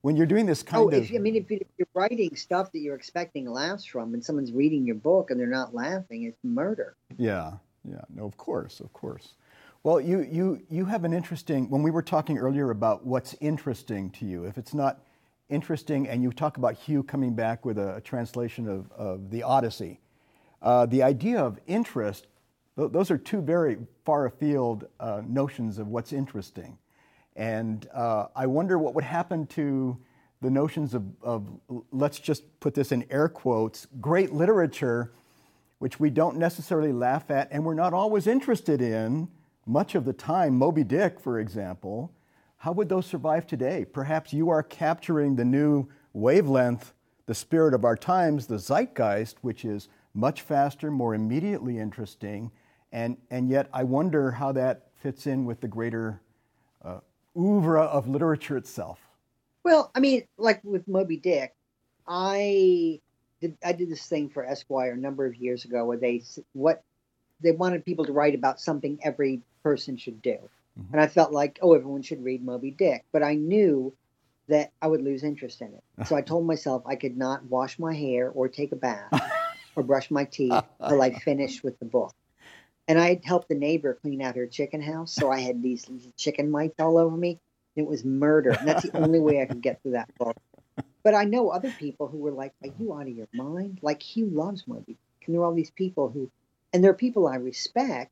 when 0.08 0.16
you're 0.16 0.24
doing 0.24 0.46
this 0.46 0.62
kind 0.62 0.82
oh, 0.82 0.88
of. 0.88 0.94
If, 0.94 1.14
I 1.14 1.18
mean, 1.18 1.36
if 1.36 1.50
you're 1.50 1.86
writing 1.92 2.34
stuff 2.34 2.72
that 2.72 2.78
you're 2.78 2.94
expecting 2.94 3.44
laughs 3.46 3.84
from 3.84 4.14
and 4.14 4.24
someone's 4.24 4.52
reading 4.52 4.86
your 4.86 4.96
book 4.96 5.30
and 5.30 5.38
they're 5.38 5.46
not 5.46 5.74
laughing, 5.74 6.22
it's 6.22 6.38
murder. 6.42 6.96
Yeah, 7.18 7.52
yeah. 7.84 8.00
No, 8.08 8.24
of 8.24 8.38
course, 8.38 8.80
of 8.80 8.90
course. 8.94 9.34
Well, 9.82 10.00
you, 10.00 10.20
you, 10.20 10.62
you 10.70 10.86
have 10.86 11.04
an 11.04 11.12
interesting, 11.12 11.68
when 11.68 11.82
we 11.82 11.90
were 11.90 12.00
talking 12.00 12.38
earlier 12.38 12.70
about 12.70 13.04
what's 13.04 13.34
interesting 13.42 14.08
to 14.12 14.24
you, 14.24 14.44
if 14.44 14.56
it's 14.56 14.72
not 14.72 15.02
interesting, 15.50 16.08
and 16.08 16.22
you 16.22 16.32
talk 16.32 16.56
about 16.56 16.74
Hugh 16.74 17.02
coming 17.02 17.34
back 17.34 17.66
with 17.66 17.76
a, 17.76 17.96
a 17.96 18.00
translation 18.00 18.66
of, 18.66 18.90
of 18.92 19.30
the 19.30 19.42
Odyssey, 19.42 20.00
uh, 20.62 20.86
the 20.86 21.02
idea 21.02 21.38
of 21.38 21.60
interest, 21.66 22.28
th- 22.78 22.92
those 22.92 23.10
are 23.10 23.18
two 23.18 23.42
very 23.42 23.76
far 24.06 24.24
afield 24.24 24.86
uh, 25.00 25.20
notions 25.28 25.78
of 25.78 25.88
what's 25.88 26.14
interesting. 26.14 26.78
And 27.38 27.88
uh, 27.94 28.26
I 28.34 28.46
wonder 28.46 28.80
what 28.80 28.94
would 28.96 29.04
happen 29.04 29.46
to 29.46 29.96
the 30.42 30.50
notions 30.50 30.92
of, 30.92 31.04
of, 31.22 31.48
let's 31.92 32.18
just 32.18 32.42
put 32.58 32.74
this 32.74 32.90
in 32.90 33.06
air 33.10 33.28
quotes, 33.28 33.86
great 34.00 34.32
literature, 34.32 35.12
which 35.78 36.00
we 36.00 36.10
don't 36.10 36.36
necessarily 36.36 36.92
laugh 36.92 37.30
at 37.30 37.48
and 37.52 37.64
we're 37.64 37.74
not 37.74 37.94
always 37.94 38.26
interested 38.26 38.82
in 38.82 39.28
much 39.66 39.94
of 39.94 40.04
the 40.04 40.12
time. 40.12 40.58
Moby 40.58 40.82
Dick, 40.82 41.20
for 41.20 41.38
example, 41.38 42.12
how 42.56 42.72
would 42.72 42.88
those 42.88 43.06
survive 43.06 43.46
today? 43.46 43.84
Perhaps 43.84 44.32
you 44.32 44.50
are 44.50 44.64
capturing 44.64 45.36
the 45.36 45.44
new 45.44 45.86
wavelength, 46.12 46.92
the 47.26 47.34
spirit 47.34 47.72
of 47.72 47.84
our 47.84 47.96
times, 47.96 48.48
the 48.48 48.58
zeitgeist, 48.58 49.36
which 49.42 49.64
is 49.64 49.88
much 50.12 50.42
faster, 50.42 50.90
more 50.90 51.14
immediately 51.14 51.78
interesting, 51.78 52.50
and, 52.90 53.16
and 53.30 53.48
yet 53.48 53.68
I 53.72 53.84
wonder 53.84 54.32
how 54.32 54.50
that 54.52 54.88
fits 54.96 55.28
in 55.28 55.44
with 55.44 55.60
the 55.60 55.68
greater 55.68 56.20
uh, 56.84 56.98
oeuvre 57.36 57.82
of 57.82 58.08
literature 58.08 58.56
itself. 58.56 59.00
Well, 59.64 59.90
I 59.94 60.00
mean, 60.00 60.24
like 60.38 60.62
with 60.64 60.86
Moby 60.88 61.16
Dick, 61.16 61.54
I 62.06 63.00
did 63.40 63.56
I 63.64 63.72
did 63.72 63.90
this 63.90 64.06
thing 64.06 64.28
for 64.28 64.44
Esquire 64.44 64.92
a 64.92 64.96
number 64.96 65.26
of 65.26 65.36
years 65.36 65.64
ago 65.64 65.84
where 65.84 65.98
they 65.98 66.22
what 66.52 66.82
they 67.40 67.52
wanted 67.52 67.84
people 67.84 68.04
to 68.04 68.12
write 68.12 68.34
about 68.34 68.60
something 68.60 68.98
every 69.02 69.42
person 69.62 69.96
should 69.96 70.20
do. 70.22 70.38
Mm-hmm. 70.78 70.92
And 70.92 71.00
I 71.00 71.06
felt 71.06 71.32
like, 71.32 71.58
oh, 71.62 71.74
everyone 71.74 72.02
should 72.02 72.24
read 72.24 72.44
Moby 72.44 72.70
Dick. 72.70 73.04
But 73.12 73.22
I 73.22 73.34
knew 73.34 73.92
that 74.48 74.72
I 74.80 74.86
would 74.86 75.02
lose 75.02 75.24
interest 75.24 75.60
in 75.60 75.74
it. 75.74 76.06
So 76.06 76.16
I 76.16 76.22
told 76.22 76.46
myself 76.46 76.82
I 76.86 76.96
could 76.96 77.16
not 77.16 77.44
wash 77.44 77.78
my 77.78 77.94
hair 77.94 78.30
or 78.30 78.48
take 78.48 78.72
a 78.72 78.76
bath 78.76 79.12
or 79.76 79.82
brush 79.82 80.10
my 80.10 80.24
teeth 80.24 80.62
till 80.88 81.02
I 81.02 81.12
finished 81.12 81.62
with 81.62 81.78
the 81.78 81.84
book. 81.84 82.14
And 82.88 82.98
I 82.98 83.10
had 83.10 83.24
helped 83.24 83.48
the 83.48 83.54
neighbor 83.54 83.98
clean 84.00 84.22
out 84.22 84.36
her 84.36 84.46
chicken 84.46 84.80
house. 84.80 85.14
So 85.14 85.30
I 85.30 85.40
had 85.40 85.62
these 85.62 85.86
chicken 86.16 86.50
mites 86.50 86.80
all 86.80 86.98
over 86.98 87.16
me. 87.16 87.38
It 87.76 87.86
was 87.86 88.04
murder. 88.04 88.50
And 88.50 88.66
that's 88.66 88.82
the 88.82 88.96
only 88.96 89.20
way 89.20 89.40
I 89.40 89.46
could 89.46 89.60
get 89.60 89.82
through 89.82 89.92
that 89.92 90.12
book. 90.18 90.36
But 91.04 91.14
I 91.14 91.24
know 91.24 91.50
other 91.50 91.70
people 91.70 92.08
who 92.08 92.18
were 92.18 92.32
like, 92.32 92.52
Are 92.64 92.70
you 92.78 92.94
out 92.94 93.02
of 93.02 93.14
your 93.14 93.28
mind? 93.32 93.78
Like 93.82 94.02
Hugh 94.02 94.26
loves 94.26 94.66
Moby. 94.66 94.96
And 95.26 95.34
there 95.34 95.42
are 95.42 95.44
all 95.44 95.54
these 95.54 95.70
people 95.70 96.08
who, 96.08 96.30
and 96.72 96.82
there 96.82 96.90
are 96.90 96.94
people 96.94 97.28
I 97.28 97.36
respect, 97.36 98.10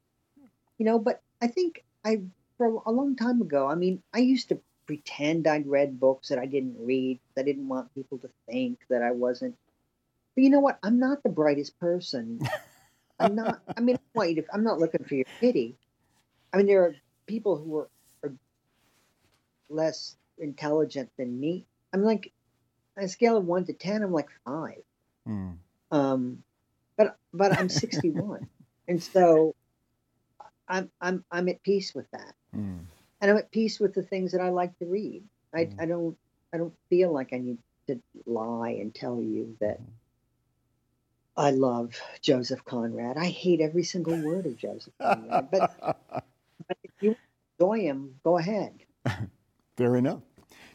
you 0.78 0.84
know, 0.84 0.98
but 0.98 1.22
I 1.40 1.46
think 1.46 1.82
I 2.04 2.20
for 2.56 2.82
a 2.86 2.92
long 2.92 3.16
time 3.16 3.40
ago. 3.40 3.66
I 3.66 3.74
mean, 3.74 4.02
I 4.14 4.18
used 4.18 4.50
to 4.50 4.60
pretend 4.86 5.46
I'd 5.46 5.66
read 5.66 5.98
books 5.98 6.28
that 6.28 6.38
I 6.38 6.46
didn't 6.46 6.76
read. 6.78 7.18
I 7.36 7.42
didn't 7.42 7.68
want 7.68 7.94
people 7.94 8.18
to 8.18 8.30
think 8.48 8.78
that 8.88 9.02
I 9.02 9.10
wasn't. 9.10 9.56
But 10.34 10.44
you 10.44 10.50
know 10.50 10.60
what? 10.60 10.78
I'm 10.82 10.98
not 10.98 11.22
the 11.22 11.28
brightest 11.28 11.78
person. 11.80 12.40
I'm 13.18 13.34
not. 13.34 13.60
I 13.76 13.80
mean, 13.80 13.96
I 13.96 14.18
want 14.18 14.30
you 14.30 14.42
to, 14.42 14.48
I'm 14.52 14.64
not 14.64 14.78
looking 14.78 15.04
for 15.04 15.14
your 15.14 15.26
pity. 15.40 15.76
I 16.52 16.56
mean, 16.56 16.66
there 16.66 16.84
are 16.84 16.94
people 17.26 17.56
who 17.56 17.78
are, 17.78 17.88
are 18.22 18.32
less 19.68 20.16
intelligent 20.38 21.10
than 21.16 21.38
me. 21.38 21.64
I'm 21.92 22.02
like, 22.02 22.32
on 22.96 23.04
a 23.04 23.08
scale 23.08 23.36
of 23.36 23.44
one 23.44 23.64
to 23.66 23.72
ten, 23.72 24.02
I'm 24.02 24.12
like 24.12 24.28
five. 24.44 24.82
Mm. 25.28 25.56
Um, 25.90 26.42
but 26.96 27.16
but 27.32 27.58
I'm 27.58 27.68
61, 27.68 28.46
and 28.88 29.02
so 29.02 29.54
I'm 30.68 30.90
I'm 31.00 31.24
I'm 31.30 31.48
at 31.48 31.62
peace 31.62 31.94
with 31.94 32.10
that, 32.12 32.34
mm. 32.54 32.80
and 33.20 33.30
I'm 33.30 33.36
at 33.36 33.50
peace 33.50 33.80
with 33.80 33.94
the 33.94 34.02
things 34.02 34.32
that 34.32 34.40
I 34.40 34.48
like 34.50 34.78
to 34.78 34.86
read. 34.86 35.22
I 35.54 35.66
mm. 35.66 35.80
I 35.80 35.86
don't 35.86 36.16
I 36.52 36.58
don't 36.58 36.74
feel 36.88 37.12
like 37.12 37.32
I 37.32 37.38
need 37.38 37.58
to 37.86 38.00
lie 38.26 38.70
and 38.80 38.94
tell 38.94 39.20
you 39.20 39.56
that 39.60 39.80
mm. 39.80 39.86
I 41.36 41.50
love 41.50 42.00
Joseph 42.22 42.64
Conrad. 42.64 43.16
I 43.18 43.26
hate 43.26 43.60
every 43.60 43.82
single 43.82 44.16
word 44.22 44.46
of 44.46 44.56
Joseph 44.56 44.94
Conrad, 45.00 45.50
but, 45.50 45.76
but 46.68 46.78
if 46.82 46.90
you 47.00 47.16
enjoy 47.58 47.80
him, 47.80 48.14
go 48.24 48.38
ahead. 48.38 48.72
Fair 49.76 49.96
enough. 49.96 50.20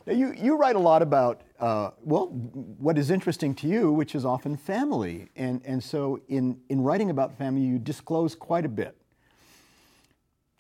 Now 0.06 0.14
you, 0.14 0.34
you 0.34 0.58
write 0.58 0.76
a 0.76 0.80
lot 0.80 1.02
about, 1.02 1.42
uh, 1.60 1.92
well, 2.04 2.28
what 2.28 2.98
is 2.98 3.12
interesting 3.12 3.54
to 3.56 3.68
you, 3.68 3.92
which 3.92 4.16
is 4.16 4.26
often 4.26 4.58
family. 4.58 5.30
And, 5.36 5.62
and 5.66 5.84
so 5.84 6.20
in, 6.28 6.60
in 6.70 6.82
writing 6.82 7.10
about 7.10 7.38
family, 7.38 7.62
you 7.62 7.80
disclose 7.80 8.36
quite 8.36 8.66
a 8.66 8.70
bit. 8.70 8.96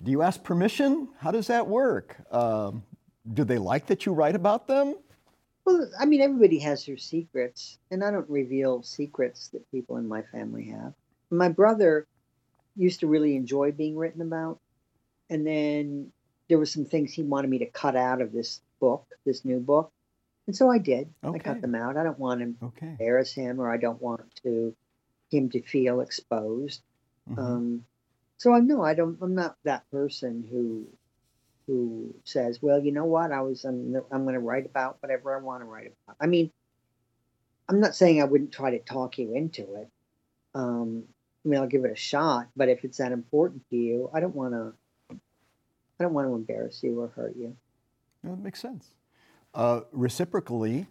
Do 0.03 0.09
you 0.09 0.21
ask 0.21 0.43
permission? 0.43 1.09
How 1.19 1.31
does 1.31 1.47
that 1.47 1.67
work? 1.67 2.17
Um, 2.31 2.83
do 3.33 3.43
they 3.43 3.59
like 3.59 3.85
that 3.87 4.05
you 4.05 4.13
write 4.13 4.35
about 4.35 4.67
them? 4.67 4.95
Well, 5.71 5.89
I 5.99 6.05
mean, 6.05 6.21
everybody 6.21 6.59
has 6.59 6.85
their 6.85 6.97
secrets, 6.97 7.77
and 7.89 8.03
I 8.03 8.11
don't 8.11 8.29
reveal 8.29 8.83
secrets 8.83 9.49
that 9.49 9.69
people 9.71 9.97
in 9.97 10.07
my 10.07 10.21
family 10.21 10.65
have. 10.65 10.93
My 11.29 11.49
brother 11.49 12.07
used 12.75 12.99
to 13.01 13.07
really 13.07 13.35
enjoy 13.35 13.71
being 13.71 13.95
written 13.95 14.21
about, 14.21 14.59
and 15.29 15.47
then 15.47 16.11
there 16.49 16.57
were 16.57 16.65
some 16.65 16.85
things 16.85 17.13
he 17.13 17.23
wanted 17.23 17.49
me 17.49 17.59
to 17.59 17.65
cut 17.65 17.95
out 17.95 18.21
of 18.21 18.33
this 18.33 18.61
book, 18.79 19.05
this 19.25 19.45
new 19.45 19.59
book, 19.59 19.91
and 20.47 20.55
so 20.55 20.69
I 20.69 20.77
did. 20.77 21.09
Okay. 21.23 21.39
I 21.39 21.41
cut 21.41 21.61
them 21.61 21.75
out. 21.75 21.95
I 21.95 22.03
don't 22.03 22.19
want 22.19 22.41
to 22.41 22.65
okay. 22.65 22.87
embarrass 22.87 23.33
him, 23.33 23.61
or 23.61 23.71
I 23.71 23.77
don't 23.77 24.01
want 24.01 24.23
to 24.43 24.75
him 25.29 25.49
to 25.51 25.61
feel 25.61 26.01
exposed. 26.01 26.81
Mm-hmm. 27.29 27.39
Um, 27.39 27.85
so 28.37 28.53
I 28.53 28.59
know 28.59 28.83
I 28.83 28.93
don't. 28.93 29.17
I'm 29.21 29.35
not 29.35 29.55
that 29.63 29.89
person 29.91 30.45
who 30.51 30.87
who 31.67 32.13
says, 32.23 32.61
"Well, 32.61 32.79
you 32.79 32.91
know 32.91 33.05
what? 33.05 33.31
I 33.31 33.41
was. 33.41 33.65
I'm, 33.65 33.95
I'm 34.11 34.23
going 34.23 34.33
to 34.33 34.39
write 34.39 34.65
about 34.65 34.97
whatever 35.01 35.35
I 35.35 35.41
want 35.41 35.61
to 35.61 35.65
write 35.65 35.87
about." 35.87 36.17
I 36.19 36.27
mean, 36.27 36.51
I'm 37.69 37.79
not 37.79 37.95
saying 37.95 38.21
I 38.21 38.25
wouldn't 38.25 38.51
try 38.51 38.71
to 38.71 38.79
talk 38.79 39.17
you 39.17 39.33
into 39.35 39.75
it. 39.75 39.89
Um, 40.53 41.03
I 41.45 41.49
mean, 41.49 41.59
I'll 41.59 41.67
give 41.67 41.85
it 41.85 41.91
a 41.91 41.95
shot. 41.95 42.47
But 42.55 42.69
if 42.69 42.83
it's 42.83 42.97
that 42.97 43.11
important 43.11 43.67
to 43.69 43.75
you, 43.75 44.09
I 44.13 44.19
don't 44.19 44.35
want 44.35 44.53
to. 44.53 44.73
I 45.09 46.03
don't 46.03 46.13
want 46.13 46.27
to 46.27 46.33
embarrass 46.33 46.81
you 46.81 46.99
or 46.99 47.09
hurt 47.09 47.35
you. 47.35 47.55
That 48.23 48.39
makes 48.39 48.59
sense. 48.59 48.89
Uh, 49.53 49.81
reciprocally, 49.91 50.87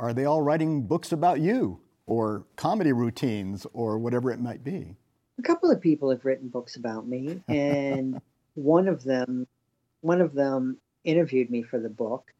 are 0.00 0.14
they 0.14 0.24
all 0.24 0.40
writing 0.40 0.86
books 0.86 1.12
about 1.12 1.40
you 1.40 1.80
or 2.06 2.46
comedy 2.56 2.92
routines 2.92 3.66
or 3.72 3.98
whatever 3.98 4.30
it 4.30 4.40
might 4.40 4.64
be? 4.64 4.96
a 5.38 5.42
couple 5.42 5.70
of 5.70 5.80
people 5.80 6.10
have 6.10 6.24
written 6.24 6.48
books 6.48 6.76
about 6.76 7.06
me, 7.06 7.40
and 7.48 8.20
one 8.54 8.88
of 8.88 9.04
them, 9.04 9.46
one 10.00 10.20
of 10.20 10.34
them 10.34 10.78
interviewed 11.04 11.50
me 11.50 11.62
for 11.62 11.78
the 11.78 11.88
book, 11.88 12.32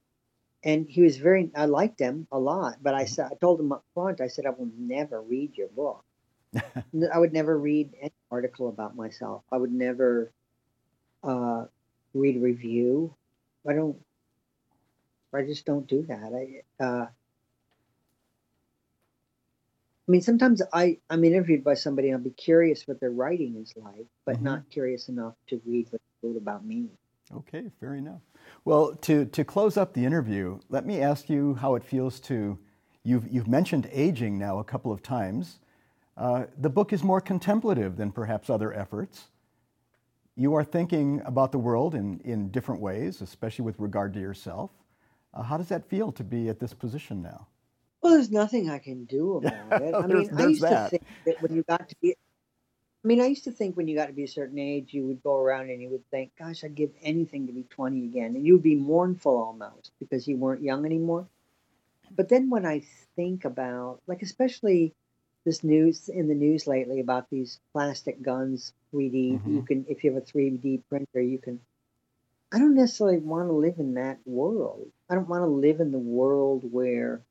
and 0.62 0.87
he 0.88 1.03
was 1.03 1.16
very. 1.16 1.51
I 1.55 1.66
liked 1.66 2.01
him 2.01 2.27
a 2.33 2.38
lot, 2.38 2.77
but 2.83 2.94
I 2.94 3.05
said 3.05 3.31
I 3.31 3.35
told 3.40 3.61
him 3.61 3.73
up 3.73 3.85
front. 3.94 4.21
I 4.21 4.29
said 4.29 4.47
I 4.47 4.51
will 4.51 4.71
never 4.77 5.21
read 5.21 5.57
your 5.57 5.68
book. 5.68 6.05
I 6.57 7.18
would 7.18 7.33
never 7.33 7.57
read 7.59 7.94
any 8.01 8.12
article 8.31 8.68
about 8.68 8.97
myself. 8.97 9.42
I 9.53 9.57
would 9.57 9.73
never 9.73 10.33
uh, 11.23 11.66
read 12.14 12.37
a 12.37 12.40
review. 12.40 13.14
I 13.68 13.75
don't. 13.75 13.97
I 15.33 15.42
just 15.42 15.66
don't 15.66 15.87
do 15.87 16.07
that. 16.09 16.62
I 16.81 16.85
uh, 16.85 17.07
I 20.09 20.11
mean, 20.11 20.23
sometimes 20.23 20.62
I, 20.73 20.99
I'm 21.11 21.23
interviewed 21.23 21.62
by 21.62 21.75
somebody 21.75 22.09
and 22.09 22.16
I'll 22.16 22.25
be 22.25 22.31
curious 22.31 22.88
what 22.88 22.99
their 22.99 23.11
writing 23.11 23.57
is 23.61 23.75
like, 23.77 24.07
but 24.25 24.37
mm-hmm. 24.37 24.44
not 24.44 24.71
curious 24.71 25.11
enough 25.11 25.35
to 25.49 25.61
read 25.66 25.87
what 25.90 26.01
they 26.01 26.29
wrote 26.29 26.38
about 26.38 26.64
me. 26.64 26.88
Okay, 27.35 27.71
fair 27.81 27.95
enough. 27.95 28.21
Well, 28.64 28.95
to, 29.03 29.27
to 29.27 29.45
close 29.45 29.77
up 29.77 29.93
the 29.93 30.05
interview, 30.05 30.59
let 30.69 30.87
me 30.87 31.01
ask 31.01 31.29
you 31.29 31.55
how 31.55 31.75
it 31.75 31.85
feels 31.85 32.21
to, 32.21 32.59
you've, 33.05 33.31
you've 33.31 33.49
mentioned 33.49 33.88
aging 33.93 34.38
now 34.38 34.59
a 34.59 34.64
couple 34.64 34.93
of 34.93 35.03
times. 35.03 35.59
Uh, 36.17 36.45
the 36.57 36.71
book 36.71 36.93
is 36.93 37.05
more 37.05 37.21
contemplative 37.21 37.97
than 37.97 38.12
perhaps 38.12 38.51
other 38.51 38.73
efforts. 38.73 39.29
You 40.37 40.55
are 40.55 40.64
thinking 40.64 41.21
about 41.25 41.53
the 41.53 41.59
world 41.59 41.95
in, 41.95 42.21
in 42.25 42.51
different 42.51 42.81
ways, 42.81 43.21
especially 43.21 43.64
with 43.64 43.79
regard 43.79 44.14
to 44.14 44.21
yourself. 44.21 44.71
Uh, 45.35 45.43
how 45.43 45.57
does 45.57 45.69
that 45.69 45.88
feel 45.88 46.11
to 46.12 46.25
be 46.25 46.49
at 46.49 46.59
this 46.59 46.73
position 46.73 47.23
now? 47.23 47.47
Well, 48.03 48.14
there's 48.14 48.31
nothing 48.31 48.71
I 48.71 48.79
can 48.79 49.05
do 49.05 49.37
about 49.37 49.83
it. 49.83 49.95
I 49.95 50.07
mean, 50.07 50.31
I 50.37 50.47
used 50.47 50.62
that. 50.62 50.85
to 50.85 50.91
think 50.91 51.03
that 51.27 51.43
when 51.43 51.55
you 51.55 51.62
got 51.64 51.88
to 51.88 51.97
be, 52.01 52.14
mean, 53.09 53.21
I 53.21 53.27
used 53.27 53.44
to 53.44 53.53
think 53.53 53.77
when 53.77 53.88
you 53.88 53.97
got 53.97 54.07
to 54.07 54.12
be 54.12 54.25
a 54.25 54.29
certain 54.29 54.59
age, 54.59 54.92
you 54.92 55.07
would 55.07 55.23
go 55.23 55.40
around 55.40 55.71
and 55.71 55.81
you 55.81 55.88
would 55.88 56.09
think, 56.11 56.37
"Gosh, 56.38 56.62
I'd 56.62 56.75
give 56.75 56.90
anything 57.03 57.47
to 57.47 57.53
be 57.53 57.64
20 57.64 58.05
again," 58.05 58.37
and 58.37 58.47
you 58.47 58.53
would 58.55 58.62
be 58.62 58.77
mournful 58.77 59.37
almost 59.37 59.92
because 59.99 60.29
you 60.29 60.37
weren't 60.37 60.62
young 60.62 60.85
anymore. 60.85 61.27
But 62.14 62.29
then 62.29 62.51
when 62.51 62.66
I 62.66 62.83
think 63.16 63.44
about, 63.44 64.01
like, 64.07 64.23
especially 64.23 64.94
this 65.44 65.64
news 65.64 66.09
in 66.09 66.29
the 66.29 66.35
news 66.35 66.66
lately 66.66 67.01
about 67.01 67.31
these 67.31 67.59
plastic 67.73 68.21
guns, 68.23 68.73
3D, 68.92 69.33
mm-hmm. 69.33 69.57
you 69.57 69.62
can, 69.62 69.87
if 69.88 70.05
you 70.05 70.12
have 70.12 70.23
a 70.23 70.27
3D 70.27 70.83
printer, 70.88 71.21
you 71.21 71.38
can. 71.38 71.61
I 72.53 72.59
don't 72.59 72.75
necessarily 72.75 73.18
want 73.18 73.49
to 73.49 73.53
live 73.53 73.79
in 73.79 73.94
that 73.94 74.18
world. 74.27 74.90
I 75.09 75.14
don't 75.14 75.29
want 75.29 75.42
to 75.42 75.47
live 75.47 75.81
in 75.81 75.92
the 75.92 75.99
world 75.99 76.71
where 76.71 77.23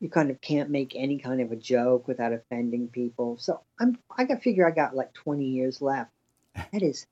you 0.00 0.08
kind 0.08 0.30
of 0.30 0.40
can't 0.40 0.70
make 0.70 0.94
any 0.96 1.18
kind 1.18 1.40
of 1.40 1.52
a 1.52 1.56
joke 1.56 2.08
without 2.08 2.32
offending 2.32 2.88
people. 2.88 3.36
So 3.38 3.60
I'm 3.78 3.98
I 4.16 4.24
got 4.24 4.42
figure 4.42 4.66
I 4.66 4.70
got 4.70 4.96
like 4.96 5.12
20 5.12 5.44
years 5.44 5.82
left. 5.82 6.10
That 6.54 6.82
is 6.82 7.06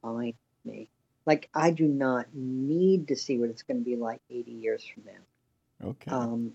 fine 0.00 0.34
with 0.64 0.72
me. 0.72 0.88
Like 1.26 1.48
I 1.52 1.72
do 1.72 1.86
not 1.86 2.26
need 2.32 3.08
to 3.08 3.16
see 3.16 3.38
what 3.38 3.50
it's 3.50 3.62
going 3.62 3.78
to 3.78 3.84
be 3.84 3.96
like 3.96 4.20
80 4.30 4.50
years 4.52 4.84
from 4.84 5.04
now. 5.04 5.88
Okay. 5.90 6.10
Um, 6.10 6.52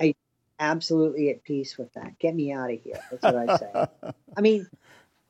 I 0.00 0.14
absolutely 0.58 1.28
at 1.30 1.44
peace 1.44 1.76
with 1.76 1.92
that. 1.92 2.18
Get 2.18 2.34
me 2.34 2.52
out 2.52 2.72
of 2.72 2.80
here. 2.80 3.00
That's 3.10 3.22
what 3.22 3.36
I 3.36 3.56
say. 3.56 4.12
I 4.36 4.40
mean, 4.40 4.66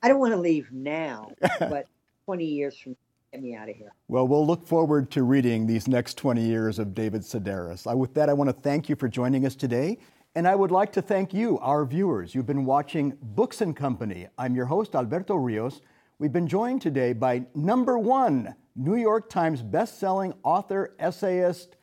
I 0.00 0.09
don't 0.09 0.20
want 0.20 0.35
to 0.35 0.40
leave 0.40 0.70
now, 0.70 1.33
but 1.59 1.87
20 2.26 2.44
years 2.44 2.76
from 2.76 2.96
get 3.37 3.42
me 3.42 3.55
out 3.55 3.68
of 3.68 3.77
here. 3.77 3.92
Well, 4.09 4.27
we'll 4.27 4.46
look 4.46 4.66
forward 4.66 5.11
to 5.11 5.22
reading 5.22 5.66
these 5.66 5.87
next 5.87 6.16
20 6.16 6.42
years 6.42 6.79
of 6.79 6.94
David 6.94 7.20
Sedaris. 7.20 7.87
I, 7.87 7.94
with 7.94 8.14
that, 8.14 8.31
I 8.31 8.33
want 8.33 8.49
to 8.49 8.55
thank 8.55 8.88
you 8.88 8.96
for 8.96 9.09
joining 9.09 9.44
us 9.44 9.55
today. 9.55 9.99
And 10.35 10.49
I 10.49 10.55
would 10.55 10.70
like 10.70 10.90
to 10.92 11.03
thank 11.03 11.35
you, 11.35 11.59
our 11.59 11.85
viewers. 11.85 12.35
You've 12.35 12.46
been 12.46 12.64
watching 12.64 13.16
Books 13.20 13.61
and 13.61 13.77
Company. 13.77 14.27
I'm 14.38 14.55
your 14.55 14.66
host, 14.66 14.94
Alberto 14.94 15.35
Rios. 15.35 15.83
We've 16.18 16.33
been 16.33 16.49
joined 16.49 16.81
today 16.81 17.12
by 17.12 17.44
number 17.55 17.99
one 17.99 18.55
New 18.75 18.96
York 18.96 19.29
Times 19.29 19.62
best-selling 19.62 20.33
author, 20.42 20.94
essayist, 20.99 21.77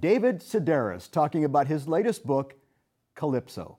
David 0.00 0.40
Sedaris, 0.40 1.10
talking 1.10 1.44
about 1.44 1.66
his 1.66 1.88
latest 1.88 2.26
book, 2.26 2.56
Calypso. 3.14 3.78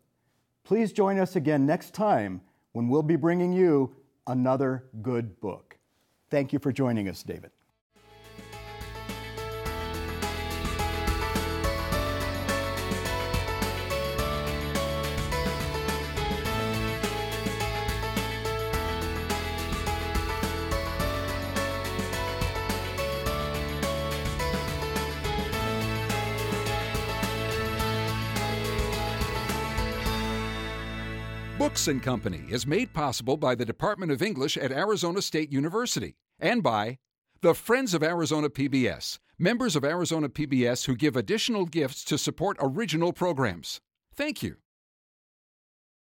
Please 0.64 0.92
join 0.92 1.20
us 1.20 1.36
again 1.36 1.68
next 1.68 1.94
time 1.94 2.42
when 2.72 2.88
we'll 2.88 3.04
be 3.04 3.16
bringing 3.16 3.54
you 3.54 3.96
another 4.26 4.86
good 5.02 5.40
book. 5.40 5.78
Thank 6.32 6.54
you 6.54 6.60
for 6.60 6.72
joining 6.72 7.10
us, 7.10 7.22
David. 7.24 7.52
Books 31.82 31.88
and 31.88 32.04
Company 32.04 32.44
is 32.48 32.68
made 32.68 32.94
possible 32.94 33.38
by 33.38 33.56
the 33.56 33.66
Department 33.66 34.12
of 34.12 34.22
English 34.22 34.56
at 34.56 34.72
Arizona 34.72 35.20
State 35.20 35.52
University 35.52 36.14
and 36.40 36.62
by 36.62 37.00
the 37.42 37.56
Friends 37.56 37.96
of 37.96 38.04
Arizona 38.04 38.50
PBS, 38.52 39.18
members 39.40 39.76
of 39.76 39.84
Arizona 39.84 40.30
PBS 40.30 40.86
who 40.86 40.96
give 40.96 41.16
additional 41.16 41.66
gifts 41.66 42.04
to 42.04 42.20
support 42.20 42.56
original 42.60 43.14
programs. 43.14 43.82
Thank 44.14 44.44
you. 44.44 44.58